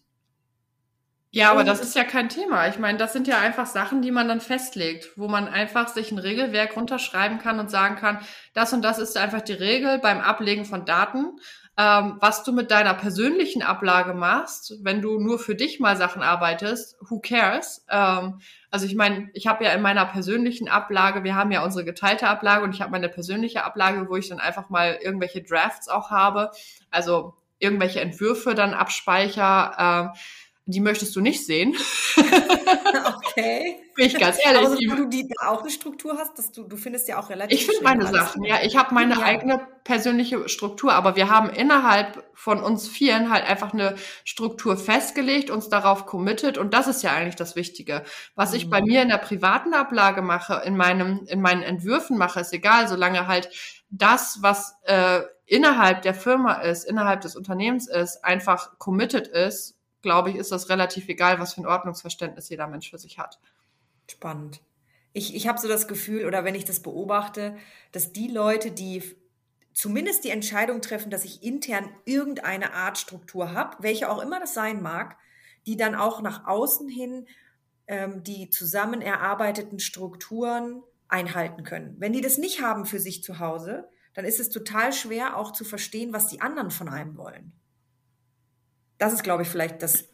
[1.35, 2.69] Ja, aber das ist ja kein Thema.
[2.69, 6.09] Ich meine, das sind ja einfach Sachen, die man dann festlegt, wo man einfach sich
[6.13, 8.19] ein Regelwerk runterschreiben kann und sagen kann,
[8.53, 11.37] das und das ist einfach die Regel beim Ablegen von Daten.
[11.77, 16.21] Ähm, was du mit deiner persönlichen Ablage machst, wenn du nur für dich mal Sachen
[16.21, 17.85] arbeitest, who cares?
[17.89, 18.39] Ähm,
[18.71, 22.29] also ich meine, ich habe ja in meiner persönlichen Ablage, wir haben ja unsere geteilte
[22.29, 26.11] Ablage und ich habe meine persönliche Ablage, wo ich dann einfach mal irgendwelche Drafts auch
[26.11, 26.51] habe,
[26.91, 30.13] also irgendwelche Entwürfe dann abspeicher.
[30.13, 30.17] Äh,
[30.67, 31.75] die möchtest du nicht sehen.
[32.17, 33.77] okay.
[33.95, 34.89] Bin ich ganz ehrlich.
[34.89, 37.59] Wo du die auch eine Struktur hast, dass du, du findest ja auch relativ.
[37.59, 38.57] Ich finde meine Sachen, ja.
[38.63, 39.21] Ich habe meine ja.
[39.21, 45.51] eigene persönliche Struktur, aber wir haben innerhalb von uns Vieren halt einfach eine Struktur festgelegt,
[45.51, 48.03] uns darauf committed und das ist ja eigentlich das Wichtige.
[48.33, 48.57] Was mhm.
[48.57, 48.87] ich bei mhm.
[48.87, 53.27] mir in der privaten Ablage mache, in meinem, in meinen Entwürfen mache, ist egal, solange
[53.27, 53.49] halt
[53.91, 59.74] das, was äh, innerhalb der Firma ist, innerhalb des Unternehmens ist, einfach committed ist
[60.05, 63.39] glaube ich, ist das relativ egal, was für ein Ordnungsverständnis jeder Mensch für sich hat.
[64.09, 64.61] Spannend.
[65.13, 67.57] Ich, ich habe so das Gefühl, oder wenn ich das beobachte,
[67.91, 69.01] dass die Leute, die
[69.73, 74.53] zumindest die Entscheidung treffen, dass ich intern irgendeine Art Struktur habe, welche auch immer das
[74.53, 75.17] sein mag,
[75.65, 77.25] die dann auch nach außen hin
[77.87, 81.95] ähm, die zusammen erarbeiteten Strukturen einhalten können.
[81.97, 85.51] Wenn die das nicht haben für sich zu Hause, dann ist es total schwer auch
[85.51, 87.53] zu verstehen, was die anderen von einem wollen
[88.97, 90.05] das ist, glaube ich, vielleicht das,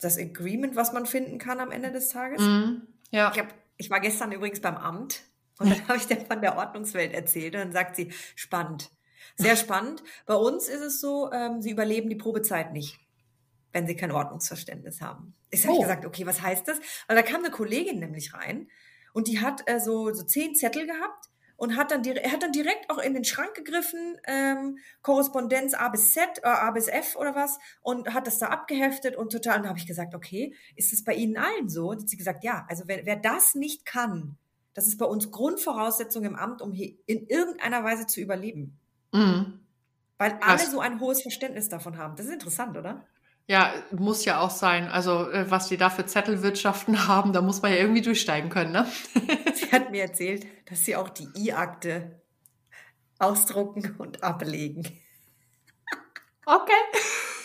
[0.00, 2.40] das Agreement, was man finden kann am Ende des Tages.
[2.40, 3.30] Mm, ja.
[3.32, 5.22] Ich, hab, ich war gestern übrigens beim Amt
[5.58, 8.90] und dann habe ich der von der Ordnungswelt erzählt und dann sagt sie, spannend.
[9.36, 10.02] Sehr spannend.
[10.26, 12.98] Bei uns ist es so, ähm, sie überleben die Probezeit nicht,
[13.72, 15.34] wenn sie kein Ordnungsverständnis haben.
[15.50, 15.80] Ich habe oh.
[15.80, 16.78] gesagt, okay, was heißt das?
[17.06, 18.68] Weil da kam eine Kollegin nämlich rein
[19.12, 22.52] und die hat äh, so, so zehn Zettel gehabt und hat dann, er hat dann
[22.52, 27.16] direkt auch in den Schrank gegriffen, ähm, Korrespondenz A bis Z, äh, A bis F
[27.16, 30.54] oder was, und hat das da abgeheftet und total, und da habe ich gesagt, okay,
[30.76, 31.90] ist es bei Ihnen allen so?
[31.90, 34.36] Und hat sie gesagt, ja, also wer, wer das nicht kann,
[34.72, 38.78] das ist bei uns Grundvoraussetzung im Amt, um hier in irgendeiner Weise zu überleben.
[39.12, 39.58] Mhm.
[40.16, 42.14] Weil alle so ein hohes Verständnis davon haben.
[42.14, 43.04] Das ist interessant, oder?
[43.50, 44.88] Ja, muss ja auch sein.
[44.88, 48.72] Also, äh, was die da für Zettelwirtschaften haben, da muss man ja irgendwie durchsteigen können,
[48.72, 48.86] ne?
[49.54, 52.20] sie hat mir erzählt, dass sie auch die I-Akte
[53.18, 54.86] ausdrucken und ablegen.
[56.44, 56.72] Okay.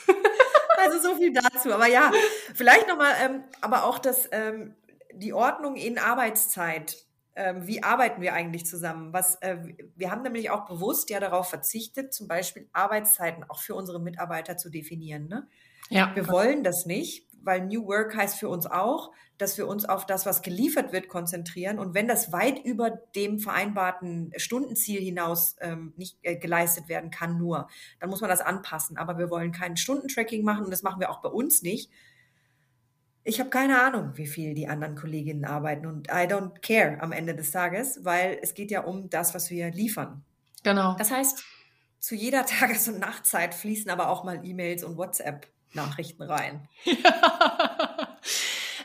[0.77, 1.73] also so viel dazu.
[1.73, 2.11] Aber ja,
[2.53, 4.75] vielleicht nochmal, ähm, aber auch das, ähm,
[5.13, 6.97] die Ordnung in Arbeitszeit.
[7.35, 9.11] ähm, wie arbeiten wir eigentlich zusammen?
[9.13, 9.57] Was, äh,
[9.95, 14.57] wir haben nämlich auch bewusst ja darauf verzichtet, zum Beispiel Arbeitszeiten auch für unsere Mitarbeiter
[14.57, 15.27] zu definieren.
[15.27, 15.47] Ne?
[15.93, 16.11] Ja.
[16.15, 20.05] Wir wollen das nicht, weil New Work heißt für uns auch, dass wir uns auf
[20.05, 21.77] das, was geliefert wird, konzentrieren.
[21.77, 27.37] Und wenn das weit über dem vereinbarten Stundenziel hinaus ähm, nicht äh, geleistet werden kann,
[27.37, 27.67] nur,
[27.99, 28.97] dann muss man das anpassen.
[28.97, 31.91] Aber wir wollen kein Stundentracking machen und das machen wir auch bei uns nicht.
[33.23, 37.11] Ich habe keine Ahnung, wie viel die anderen Kolleginnen arbeiten und I don't care am
[37.11, 40.23] Ende des Tages, weil es geht ja um das, was wir liefern.
[40.63, 40.95] Genau.
[40.97, 41.43] Das heißt,
[41.99, 44.97] zu jeder Tages- und Nachtzeit fließen aber auch mal E-Mails und
[45.73, 46.67] WhatsApp-Nachrichten rein.
[46.85, 48.07] Ja.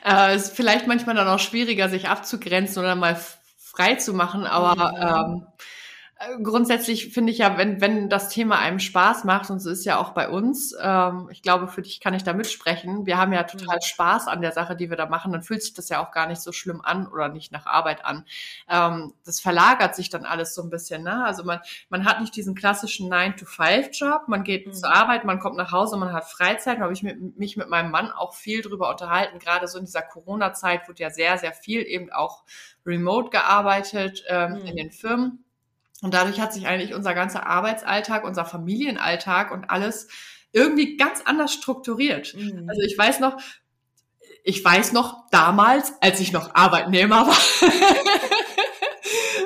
[0.33, 3.21] äh, ist vielleicht manchmal dann auch schwieriger, sich abzugrenzen oder mal
[3.59, 5.41] frei zu machen, aber mhm.
[5.41, 5.47] ähm,
[6.43, 9.99] grundsätzlich finde ich ja, wenn, wenn das Thema einem Spaß macht, und so ist ja
[9.99, 13.45] auch bei uns, ähm, ich glaube, für dich kann ich da mitsprechen, wir haben ja
[13.45, 13.87] total mhm.
[13.87, 16.27] Spaß an der Sache, die wir da machen, dann fühlt sich das ja auch gar
[16.27, 18.25] nicht so schlimm an oder nicht nach Arbeit an.
[18.69, 21.25] Ähm, das verlagert sich dann alles so ein bisschen, ne?
[21.25, 24.73] Also man, man hat nicht diesen klassischen 9-to-5-Job, man geht mhm.
[24.73, 27.69] zur Arbeit, man kommt nach Hause, man hat Freizeit, da habe ich mit, mich mit
[27.69, 31.53] meinem Mann auch viel drüber unterhalten, gerade so in dieser Corona-Zeit wurde ja sehr, sehr
[31.53, 32.43] viel eben auch
[32.85, 34.67] remote gearbeitet ähm, mhm.
[34.67, 35.45] in den Firmen.
[36.03, 40.09] Und dadurch hat sich eigentlich unser ganzer Arbeitsalltag, unser Familienalltag und alles
[40.53, 42.35] irgendwie ganz anders strukturiert.
[42.35, 42.67] Mhm.
[42.69, 43.37] Also ich weiß noch,
[44.45, 47.37] ich weiß noch damals, als ich noch Arbeitnehmer war.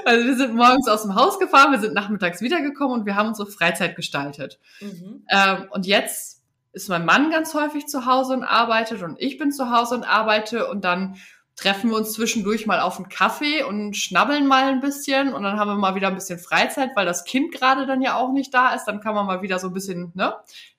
[0.04, 3.28] also wir sind morgens aus dem Haus gefahren, wir sind nachmittags wiedergekommen und wir haben
[3.28, 4.60] unsere Freizeit gestaltet.
[4.80, 5.24] Mhm.
[5.28, 9.52] Ähm, und jetzt ist mein Mann ganz häufig zu Hause und arbeitet und ich bin
[9.52, 11.16] zu Hause und arbeite und dann
[11.56, 15.58] treffen wir uns zwischendurch mal auf einen Kaffee und schnabbeln mal ein bisschen und dann
[15.58, 18.52] haben wir mal wieder ein bisschen Freizeit, weil das Kind gerade dann ja auch nicht
[18.54, 18.84] da ist.
[18.86, 20.34] Dann kann man mal wieder so ein bisschen ne,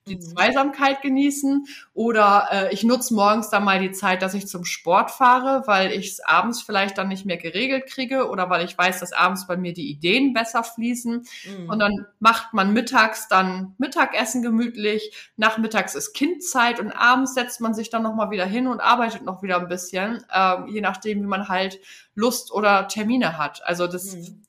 [0.08, 0.22] die mhm.
[0.22, 1.66] Zweisamkeit genießen.
[1.94, 5.92] Oder äh, ich nutze morgens dann mal die Zeit, dass ich zum Sport fahre, weil
[5.92, 9.48] ich es abends vielleicht dann nicht mehr geregelt kriege oder weil ich weiß, dass abends
[9.48, 11.26] bei mir die Ideen besser fließen.
[11.46, 11.70] Mhm.
[11.70, 17.74] Und dann macht man mittags dann Mittagessen gemütlich, nachmittags ist Kindzeit und abends setzt man
[17.74, 21.28] sich dann nochmal wieder hin und arbeitet noch wieder ein bisschen, äh, je nachdem, wie
[21.28, 21.80] man halt
[22.16, 23.66] Lust oder Termine hat.
[23.66, 24.44] Also das mhm.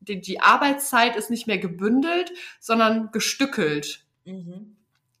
[0.00, 4.04] die, die Arbeitszeit ist nicht mehr gebündelt, sondern gestückelt.
[4.24, 4.76] Mhm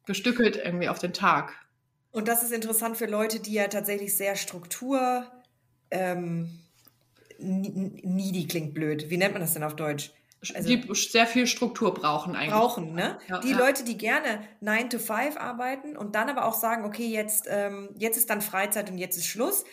[0.06, 1.54] gestückelt irgendwie auf den Tag.
[2.10, 5.26] Und das ist interessant für Leute, die ja tatsächlich sehr Struktur,
[5.90, 6.60] ähm,
[7.38, 9.10] needy klingt blöd.
[9.10, 10.12] Wie nennt man das denn auf Deutsch?
[10.54, 12.50] Also, die sehr viel Struktur brauchen eigentlich.
[12.50, 13.18] Brauchen, ne?
[13.28, 13.58] Ja, die ja.
[13.58, 17.90] Leute, die gerne 9 to 5 arbeiten und dann aber auch sagen, okay, jetzt, ähm,
[17.96, 19.64] jetzt ist dann Freizeit und jetzt ist Schluss.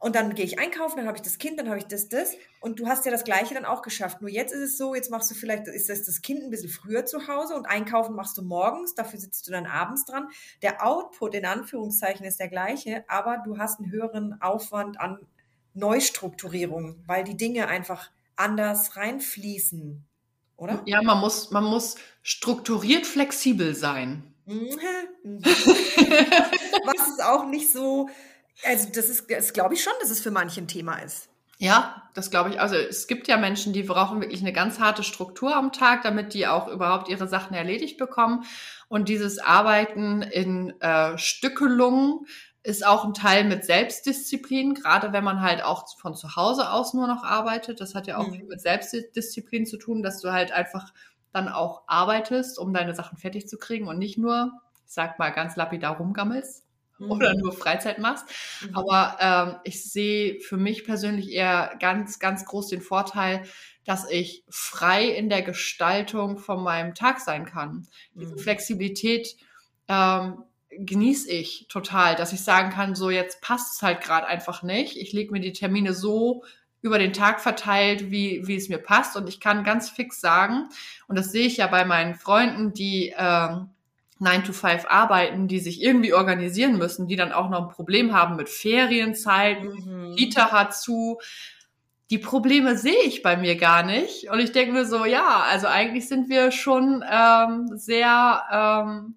[0.00, 2.34] Und dann gehe ich einkaufen, dann habe ich das Kind, dann habe ich das, das.
[2.60, 4.20] Und du hast ja das Gleiche dann auch geschafft.
[4.20, 6.68] Nur jetzt ist es so, jetzt machst du vielleicht, ist das, das Kind ein bisschen
[6.68, 10.28] früher zu Hause und einkaufen machst du morgens, dafür sitzt du dann abends dran.
[10.62, 15.18] Der Output in Anführungszeichen ist der gleiche, aber du hast einen höheren Aufwand an
[15.74, 20.06] Neustrukturierung, weil die Dinge einfach anders reinfließen,
[20.56, 20.82] oder?
[20.86, 24.34] Ja, man muss, man muss strukturiert flexibel sein.
[24.46, 24.78] Mhm.
[26.84, 28.08] Was ist auch nicht so
[28.64, 31.28] also das ist, das glaube ich schon, dass es für manche ein Thema ist.
[31.60, 32.60] Ja, das glaube ich.
[32.60, 36.32] Also es gibt ja Menschen, die brauchen wirklich eine ganz harte Struktur am Tag, damit
[36.32, 38.44] die auch überhaupt ihre Sachen erledigt bekommen.
[38.86, 42.26] Und dieses Arbeiten in äh, Stückelungen
[42.62, 46.94] ist auch ein Teil mit Selbstdisziplin, gerade wenn man halt auch von zu Hause aus
[46.94, 47.80] nur noch arbeitet.
[47.80, 48.34] Das hat ja auch mhm.
[48.34, 50.92] viel mit Selbstdisziplin zu tun, dass du halt einfach
[51.32, 54.52] dann auch arbeitest, um deine Sachen fertig zu kriegen und nicht nur,
[54.86, 56.67] ich sag mal ganz lapidar rumgammelst
[57.08, 57.10] mhm.
[57.10, 58.26] oder nur Freizeit machst.
[58.62, 58.76] Mhm.
[58.76, 63.44] Aber ähm, ich sehe für mich persönlich eher ganz, ganz groß den Vorteil,
[63.84, 67.86] dass ich frei in der Gestaltung von meinem Tag sein kann.
[68.14, 68.38] Diese mhm.
[68.38, 69.36] Flexibilität
[69.88, 74.62] ähm, genieße ich total, dass ich sagen kann, so jetzt passt es halt gerade einfach
[74.62, 74.96] nicht.
[74.96, 76.44] Ich lege mir die Termine so
[76.80, 79.16] über den Tag verteilt, wie, wie es mir passt.
[79.16, 80.68] Und ich kann ganz fix sagen,
[81.08, 83.70] und das sehe ich ja bei meinen Freunden, die ähm,
[84.20, 88.14] 9 to 5 arbeiten, die sich irgendwie organisieren müssen, die dann auch noch ein Problem
[88.14, 90.16] haben mit Ferienzeiten, mhm.
[90.16, 91.18] Kita hat zu.
[92.10, 94.30] Die Probleme sehe ich bei mir gar nicht.
[94.30, 99.16] Und ich denke mir so, ja, also eigentlich sind wir schon ähm, sehr, ähm,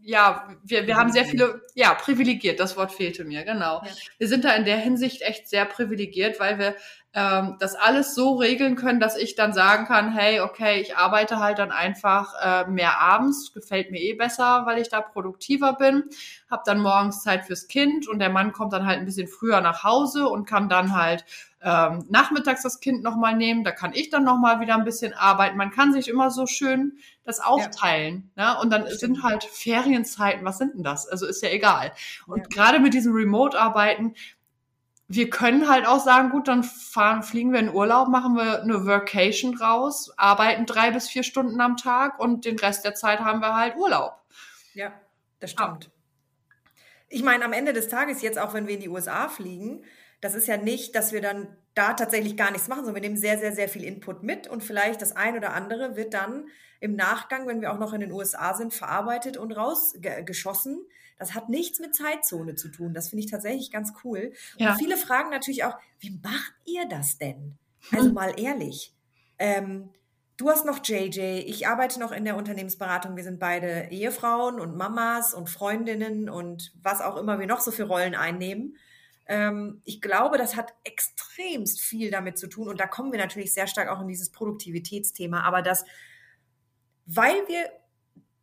[0.00, 3.82] ja, wir, wir haben sehr viele, ja, privilegiert, das Wort fehlte mir, genau.
[3.84, 3.90] Ja.
[4.18, 6.74] Wir sind da in der Hinsicht echt sehr privilegiert, weil wir
[7.16, 11.38] ähm, das alles so regeln können, dass ich dann sagen kann, hey, okay, ich arbeite
[11.38, 16.04] halt dann einfach äh, mehr abends, gefällt mir eh besser, weil ich da produktiver bin,
[16.50, 19.62] habe dann morgens Zeit fürs Kind und der Mann kommt dann halt ein bisschen früher
[19.62, 21.24] nach Hause und kann dann halt
[21.62, 25.56] ähm, nachmittags das Kind nochmal nehmen, da kann ich dann nochmal wieder ein bisschen arbeiten.
[25.56, 28.30] Man kann sich immer so schön das aufteilen.
[28.36, 28.54] Ja.
[28.54, 28.60] Ne?
[28.60, 31.08] Und dann sind halt Ferienzeiten, was sind denn das?
[31.08, 31.92] Also ist ja egal.
[32.26, 32.44] Und ja.
[32.50, 34.14] gerade mit diesem Remote-Arbeiten,
[35.08, 38.86] wir können halt auch sagen, gut, dann fahren, fliegen wir in Urlaub, machen wir eine
[38.86, 43.40] Workation raus, arbeiten drei bis vier Stunden am Tag und den Rest der Zeit haben
[43.40, 44.20] wir halt Urlaub.
[44.74, 44.92] Ja,
[45.38, 45.90] das stimmt.
[45.90, 45.92] Ah.
[47.08, 49.84] Ich meine, am Ende des Tages, jetzt auch wenn wir in die USA fliegen,
[50.20, 53.20] das ist ja nicht, dass wir dann da tatsächlich gar nichts machen, sondern wir nehmen
[53.20, 56.48] sehr, sehr, sehr viel Input mit und vielleicht das ein oder andere wird dann
[56.80, 60.84] im Nachgang, wenn wir auch noch in den USA sind, verarbeitet und rausgeschossen.
[61.18, 62.94] Das hat nichts mit Zeitzone zu tun.
[62.94, 64.32] Das finde ich tatsächlich ganz cool.
[64.58, 64.72] Ja.
[64.72, 67.58] Und viele fragen natürlich auch, wie macht ihr das denn?
[67.92, 68.94] Also mal ehrlich.
[69.38, 69.90] Ähm,
[70.36, 73.16] du hast noch JJ, ich arbeite noch in der Unternehmensberatung.
[73.16, 77.70] Wir sind beide Ehefrauen und Mamas und Freundinnen und was auch immer wir noch so
[77.70, 78.76] für Rollen einnehmen.
[79.26, 82.68] Ähm, ich glaube, das hat extremst viel damit zu tun.
[82.68, 85.42] Und da kommen wir natürlich sehr stark auch in dieses Produktivitätsthema.
[85.42, 85.84] Aber das,
[87.06, 87.70] weil wir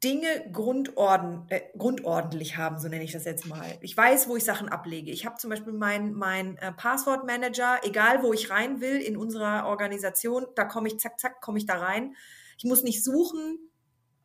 [0.04, 3.78] Dinge grundorden, äh, grundordentlich haben, so nenne ich das jetzt mal.
[3.82, 5.12] Ich weiß, wo ich Sachen ablege.
[5.12, 9.66] Ich habe zum Beispiel meinen mein, äh, Passwortmanager, egal wo ich rein will in unserer
[9.66, 12.16] Organisation, da komme ich, zack, zack, komme ich da rein.
[12.58, 13.60] Ich muss nicht suchen.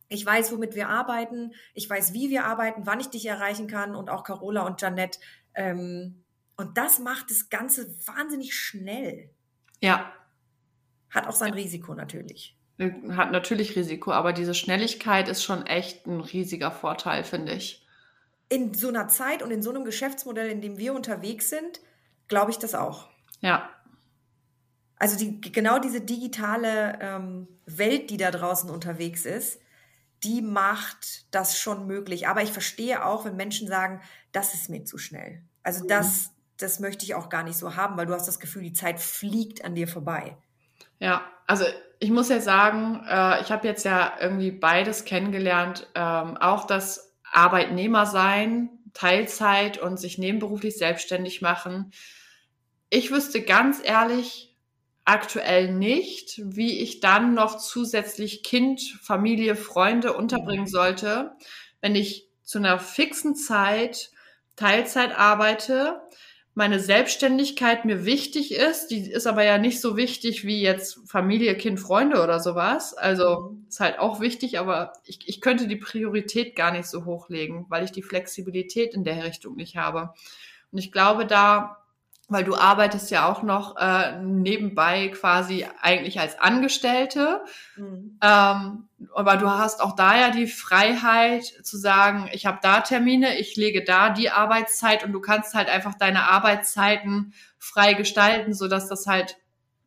[0.09, 1.53] Ich weiß, womit wir arbeiten.
[1.75, 5.21] Ich weiß, wie wir arbeiten, wann ich dich erreichen kann und auch Carola und Janette.
[5.55, 6.25] Ähm,
[6.57, 9.31] und das macht das Ganze wahnsinnig schnell.
[9.81, 10.13] Ja.
[11.11, 12.58] Hat auch sein Risiko natürlich.
[12.79, 17.85] Hat natürlich Risiko, aber diese Schnelligkeit ist schon echt ein riesiger Vorteil, finde ich.
[18.49, 21.81] In so einer Zeit und in so einem Geschäftsmodell, in dem wir unterwegs sind,
[22.29, 23.09] glaube ich das auch.
[23.41, 23.69] Ja.
[24.97, 29.61] Also die, genau diese digitale ähm, Welt, die da draußen unterwegs ist,
[30.23, 32.29] die macht das schon möglich.
[32.29, 34.01] Aber ich verstehe auch, wenn Menschen sagen,
[34.33, 35.43] das ist mir zu schnell.
[35.63, 35.89] Also mhm.
[35.89, 38.73] das, das möchte ich auch gar nicht so haben, weil du hast das Gefühl, die
[38.73, 40.37] Zeit fliegt an dir vorbei.
[40.99, 41.65] Ja, also
[42.01, 47.15] ich muss ja sagen, äh, ich habe jetzt ja irgendwie beides kennengelernt, ähm, auch das
[47.31, 51.93] Arbeitnehmer sein, Teilzeit und sich nebenberuflich selbstständig machen.
[52.91, 54.57] Ich wüsste ganz ehrlich
[55.05, 60.69] aktuell nicht, wie ich dann noch zusätzlich Kind, Familie, Freunde unterbringen mhm.
[60.69, 61.33] sollte,
[61.81, 64.11] wenn ich zu einer fixen Zeit
[64.57, 66.01] Teilzeit arbeite,
[66.59, 68.89] meine Selbstständigkeit mir wichtig ist.
[68.89, 72.95] Die ist aber ja nicht so wichtig wie jetzt Familie, Kind, Freunde oder sowas.
[72.95, 77.67] Also ist halt auch wichtig, aber ich, ich könnte die Priorität gar nicht so hochlegen,
[77.69, 80.13] weil ich die Flexibilität in der Richtung nicht habe.
[80.73, 81.77] Und ich glaube, da
[82.29, 87.43] weil du arbeitest ja auch noch äh, nebenbei quasi eigentlich als Angestellte.
[87.77, 88.19] Mhm.
[88.23, 93.39] Ähm, aber du hast auch da ja die Freiheit zu sagen, ich habe da Termine,
[93.39, 98.69] ich lege da die Arbeitszeit und du kannst halt einfach deine Arbeitszeiten frei gestalten, so
[98.69, 99.39] dass das halt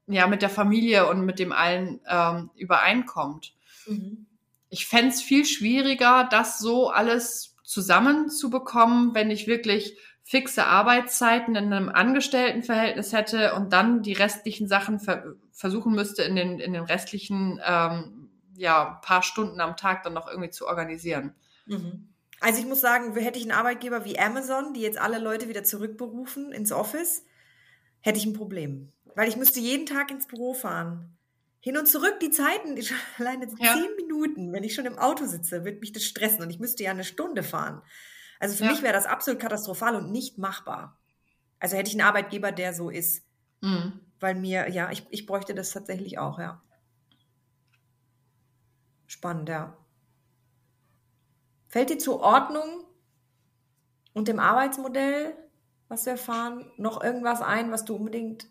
[0.07, 3.53] ja mit der Familie und mit dem allen ähm, übereinkommt.
[3.85, 4.25] Mhm.
[4.69, 11.89] Ich fände viel schwieriger, das so alles zusammenzubekommen, wenn ich wirklich fixe Arbeitszeiten in einem
[11.89, 17.59] Angestelltenverhältnis hätte und dann die restlichen Sachen ver versuchen müsste, in den, in den restlichen
[17.63, 21.35] ähm, ja, paar Stunden am Tag dann noch irgendwie zu organisieren.
[21.67, 22.09] Mhm.
[22.39, 25.63] Also ich muss sagen, hätte ich einen Arbeitgeber wie Amazon, die jetzt alle Leute wieder
[25.63, 27.23] zurückberufen ins Office,
[27.99, 28.91] hätte ich ein Problem.
[29.15, 31.15] Weil ich müsste jeden Tag ins Büro fahren.
[31.59, 32.75] Hin und zurück die Zeiten,
[33.19, 33.73] alleine ja.
[33.73, 36.83] zehn Minuten, wenn ich schon im Auto sitze, wird mich das stressen und ich müsste
[36.83, 37.83] ja eine Stunde fahren.
[38.41, 38.71] Also für ja.
[38.71, 40.97] mich wäre das absolut katastrophal und nicht machbar.
[41.59, 43.23] Also hätte ich einen Arbeitgeber, der so ist.
[43.61, 43.99] Mhm.
[44.19, 46.59] Weil mir, ja, ich, ich bräuchte das tatsächlich auch, ja.
[49.05, 49.77] Spannend, ja.
[51.67, 52.83] Fällt dir zur Ordnung
[54.13, 55.35] und dem Arbeitsmodell,
[55.87, 58.47] was wir erfahren, noch irgendwas ein, was du unbedingt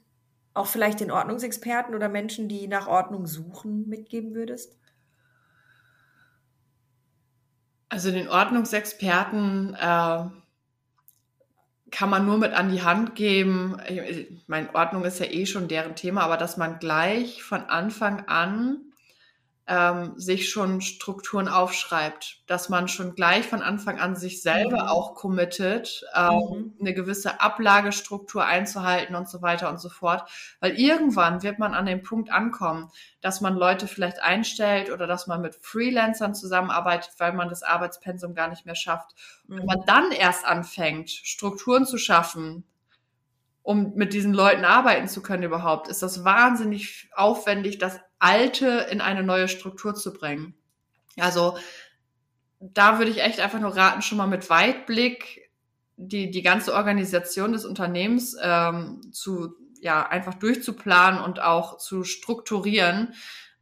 [0.54, 4.78] auch vielleicht den Ordnungsexperten oder Menschen, die nach Ordnung suchen, mitgeben würdest?
[7.90, 10.24] Also den Ordnungsexperten äh,
[11.90, 13.78] kann man nur mit an die Hand geben.
[13.88, 18.26] Ich meine, Ordnung ist ja eh schon deren Thema, aber dass man gleich von Anfang
[18.28, 18.89] an
[19.66, 24.88] ähm, sich schon Strukturen aufschreibt, dass man schon gleich von Anfang an sich selber mhm.
[24.88, 26.74] auch committet, ähm, mhm.
[26.80, 30.28] eine gewisse Ablagestruktur einzuhalten und so weiter und so fort.
[30.60, 35.26] Weil irgendwann wird man an den Punkt ankommen, dass man Leute vielleicht einstellt oder dass
[35.26, 39.14] man mit Freelancern zusammenarbeitet, weil man das Arbeitspensum gar nicht mehr schafft.
[39.46, 39.58] Mhm.
[39.58, 42.64] Wenn man dann erst anfängt, Strukturen zu schaffen,
[43.62, 49.00] um mit diesen Leuten arbeiten zu können überhaupt, ist das wahnsinnig aufwendig, das Alte in
[49.00, 50.54] eine neue Struktur zu bringen.
[51.18, 51.56] Also
[52.60, 55.50] da würde ich echt einfach nur raten, schon mal mit Weitblick
[55.96, 63.14] die, die ganze Organisation des Unternehmens ähm, zu, ja, einfach durchzuplanen und auch zu strukturieren,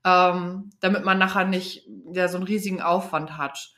[0.04, 3.72] ähm, damit man nachher nicht ja, so einen riesigen Aufwand hat.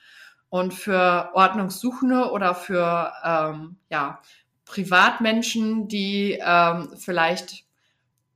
[0.48, 4.20] Und für Ordnungssuchende oder für ähm, ja,
[4.70, 7.64] Privatmenschen, die ähm, vielleicht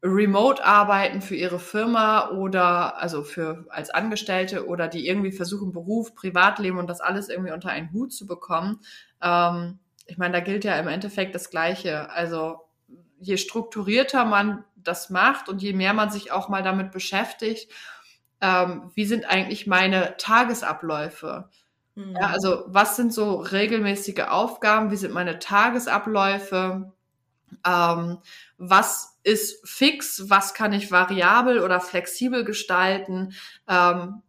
[0.03, 6.17] remote arbeiten für ihre Firma oder also für als Angestellte oder die irgendwie versuchen Beruf,
[6.17, 8.81] Privatleben und das alles irgendwie unter einen Hut zu bekommen.
[9.23, 12.11] Ähm, ich meine, da gilt ja im Endeffekt das Gleiche.
[12.11, 12.59] Also
[13.21, 17.71] je strukturierter man das macht und je mehr man sich auch mal damit beschäftigt,
[18.41, 21.49] ähm, wie sind eigentlich meine Tagesabläufe?
[21.95, 22.17] Mhm.
[22.17, 24.91] Ja, also was sind so regelmäßige Aufgaben?
[24.91, 26.93] Wie sind meine Tagesabläufe?
[27.67, 28.19] Ähm,
[28.59, 30.29] was ist fix?
[30.29, 33.35] Was kann ich variabel oder flexibel gestalten?
[33.69, 34.23] Ähm,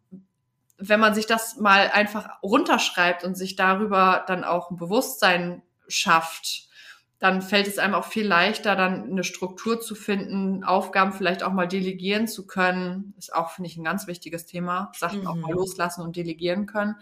[0.77, 6.67] wenn man sich das mal einfach runterschreibt und sich darüber dann auch ein Bewusstsein schafft,
[7.19, 11.53] dann fällt es einem auch viel leichter, dann eine Struktur zu finden, Aufgaben vielleicht auch
[11.53, 13.13] mal delegieren zu können.
[13.17, 14.91] Ist auch, finde ich, ein ganz wichtiges Thema.
[14.95, 15.27] Sachen mhm.
[15.27, 15.59] auch mal mhm.
[15.59, 16.95] loslassen und delegieren können.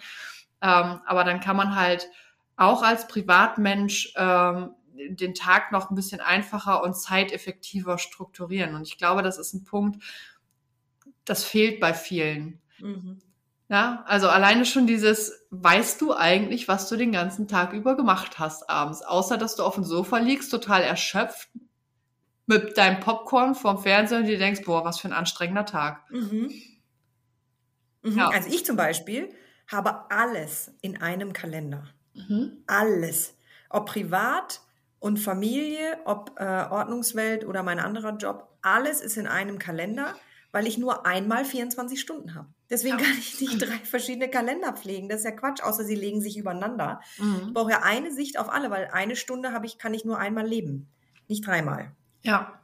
[0.63, 2.09] Ähm, aber dann kann man halt
[2.55, 8.73] auch als Privatmensch ähm, den Tag noch ein bisschen einfacher und zeiteffektiver strukturieren.
[8.73, 10.01] Und ich glaube, das ist ein Punkt,
[11.25, 12.61] das fehlt bei vielen.
[12.79, 13.19] Mhm.
[13.67, 18.39] Ja, also alleine schon dieses, weißt du eigentlich, was du den ganzen Tag über gemacht
[18.39, 21.49] hast abends, außer dass du auf dem Sofa liegst, total erschöpft,
[22.45, 26.09] mit deinem Popcorn vorm Fernseher und dir denkst, boah, was für ein anstrengender Tag.
[26.11, 26.51] Mhm.
[28.03, 28.17] Mhm.
[28.17, 28.29] Ja.
[28.29, 29.33] Also ich zum Beispiel
[29.67, 31.83] habe alles in einem Kalender.
[32.13, 32.63] Mhm.
[32.67, 33.35] Alles.
[33.69, 34.61] Ob privat
[34.99, 40.15] und Familie, ob äh, Ordnungswelt oder mein anderer Job, alles ist in einem Kalender
[40.53, 42.47] weil ich nur einmal 24 Stunden habe.
[42.69, 45.09] Deswegen kann ich nicht drei verschiedene Kalender pflegen.
[45.09, 47.01] Das ist ja Quatsch, außer sie legen sich übereinander.
[47.17, 47.41] Mhm.
[47.47, 50.19] Ich brauche ja eine Sicht auf alle, weil eine Stunde habe ich, kann ich nur
[50.19, 50.87] einmal leben,
[51.27, 51.91] nicht dreimal.
[52.21, 52.59] Ja.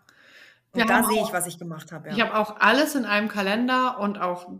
[0.71, 2.09] Und da sehe ich, was ich gemacht habe.
[2.09, 2.15] Ja.
[2.15, 4.51] Ich habe auch alles in einem Kalender und auch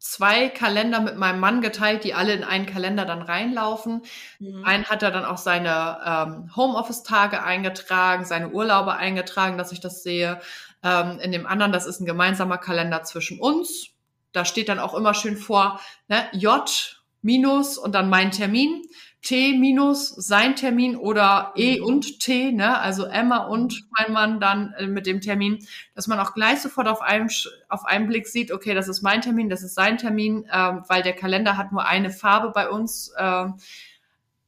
[0.00, 4.02] zwei Kalender mit meinem Mann geteilt, die alle in einen Kalender dann reinlaufen.
[4.38, 4.64] Mhm.
[4.64, 10.02] Einen hat er dann auch seine ähm, Homeoffice-Tage eingetragen, seine Urlaube eingetragen, dass ich das
[10.02, 10.40] sehe.
[10.82, 13.90] Ähm, in dem anderen, das ist ein gemeinsamer Kalender zwischen uns.
[14.32, 18.82] Da steht dann auch immer schön vor, ne, J minus und dann mein Termin.
[19.22, 21.84] T minus sein Termin oder E mhm.
[21.84, 25.58] und T, ne, also Emma und mein Mann dann äh, mit dem Termin,
[25.94, 27.28] dass man auch gleich sofort auf einem
[27.68, 31.02] auf einen Blick sieht, okay, das ist mein Termin, das ist sein Termin, ähm, weil
[31.02, 33.56] der Kalender hat nur eine Farbe bei uns, ähm,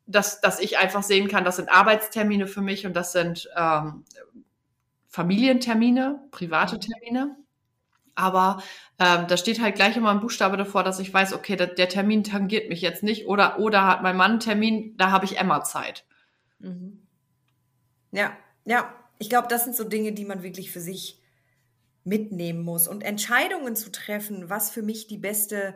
[0.07, 4.05] dass dass ich einfach sehen kann, das sind Arbeitstermine für mich und das sind ähm,
[5.09, 6.81] Familientermine, private mhm.
[6.81, 7.37] Termine.
[8.15, 8.63] Aber
[9.03, 11.89] ähm, da steht halt gleich immer ein Buchstabe davor, dass ich weiß, okay, der, der
[11.89, 13.27] Termin tangiert mich jetzt nicht.
[13.27, 16.05] Oder, oder hat mein Mann einen Termin, da habe ich Emma Zeit.
[16.61, 17.03] Mhm.
[18.13, 18.95] Ja, ja.
[19.19, 21.21] Ich glaube, das sind so Dinge, die man wirklich für sich
[22.05, 22.87] mitnehmen muss.
[22.87, 25.75] Und Entscheidungen zu treffen, was für mich die beste,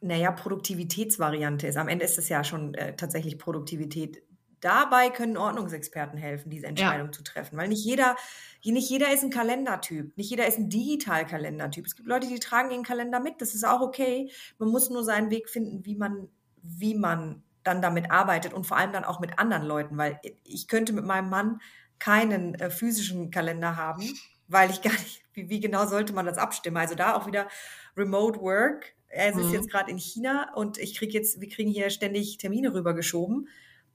[0.00, 1.76] naja, Produktivitätsvariante ist.
[1.76, 4.22] Am Ende ist es ja schon äh, tatsächlich Produktivität
[4.60, 7.12] dabei können Ordnungsexperten helfen, diese Entscheidung ja.
[7.12, 8.16] zu treffen, weil nicht jeder,
[8.62, 11.86] nicht jeder ist ein Kalendertyp, nicht jeder ist ein Digital-Kalendertyp.
[11.86, 14.30] Es gibt Leute, die tragen ihren Kalender mit, das ist auch okay.
[14.58, 16.28] Man muss nur seinen Weg finden, wie man,
[16.62, 20.68] wie man dann damit arbeitet und vor allem dann auch mit anderen Leuten, weil ich
[20.68, 21.60] könnte mit meinem Mann
[21.98, 24.02] keinen äh, physischen Kalender haben,
[24.48, 26.78] weil ich gar nicht, wie, wie, genau sollte man das abstimmen?
[26.78, 27.48] Also da auch wieder
[27.96, 28.94] Remote Work.
[29.08, 29.52] Er ist mhm.
[29.52, 33.48] jetzt gerade in China und ich kriege jetzt, wir kriegen hier ständig Termine rübergeschoben.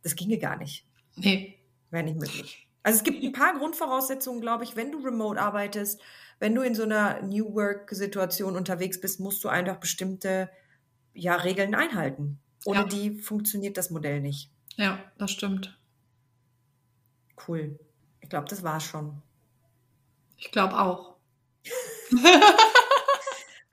[0.06, 0.86] Das ginge gar nicht.
[1.16, 1.58] Nee.
[1.90, 2.68] Wäre nicht möglich.
[2.84, 6.00] Also es gibt ein paar Grundvoraussetzungen, glaube ich, wenn du remote arbeitest,
[6.38, 10.52] wenn du in so einer New Work-Situation unterwegs bist, musst du einfach bestimmte
[11.16, 12.38] ja, Regeln einhalten.
[12.66, 12.86] Ohne ja.
[12.86, 14.52] die funktioniert das Modell nicht.
[14.76, 15.76] Ja, das stimmt.
[17.48, 17.80] Cool.
[18.22, 19.24] Ich glaube, das war's schon.
[20.38, 21.16] Ich glaube auch.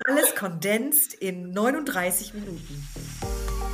[0.06, 2.88] Alles kondensiert in 39 Minuten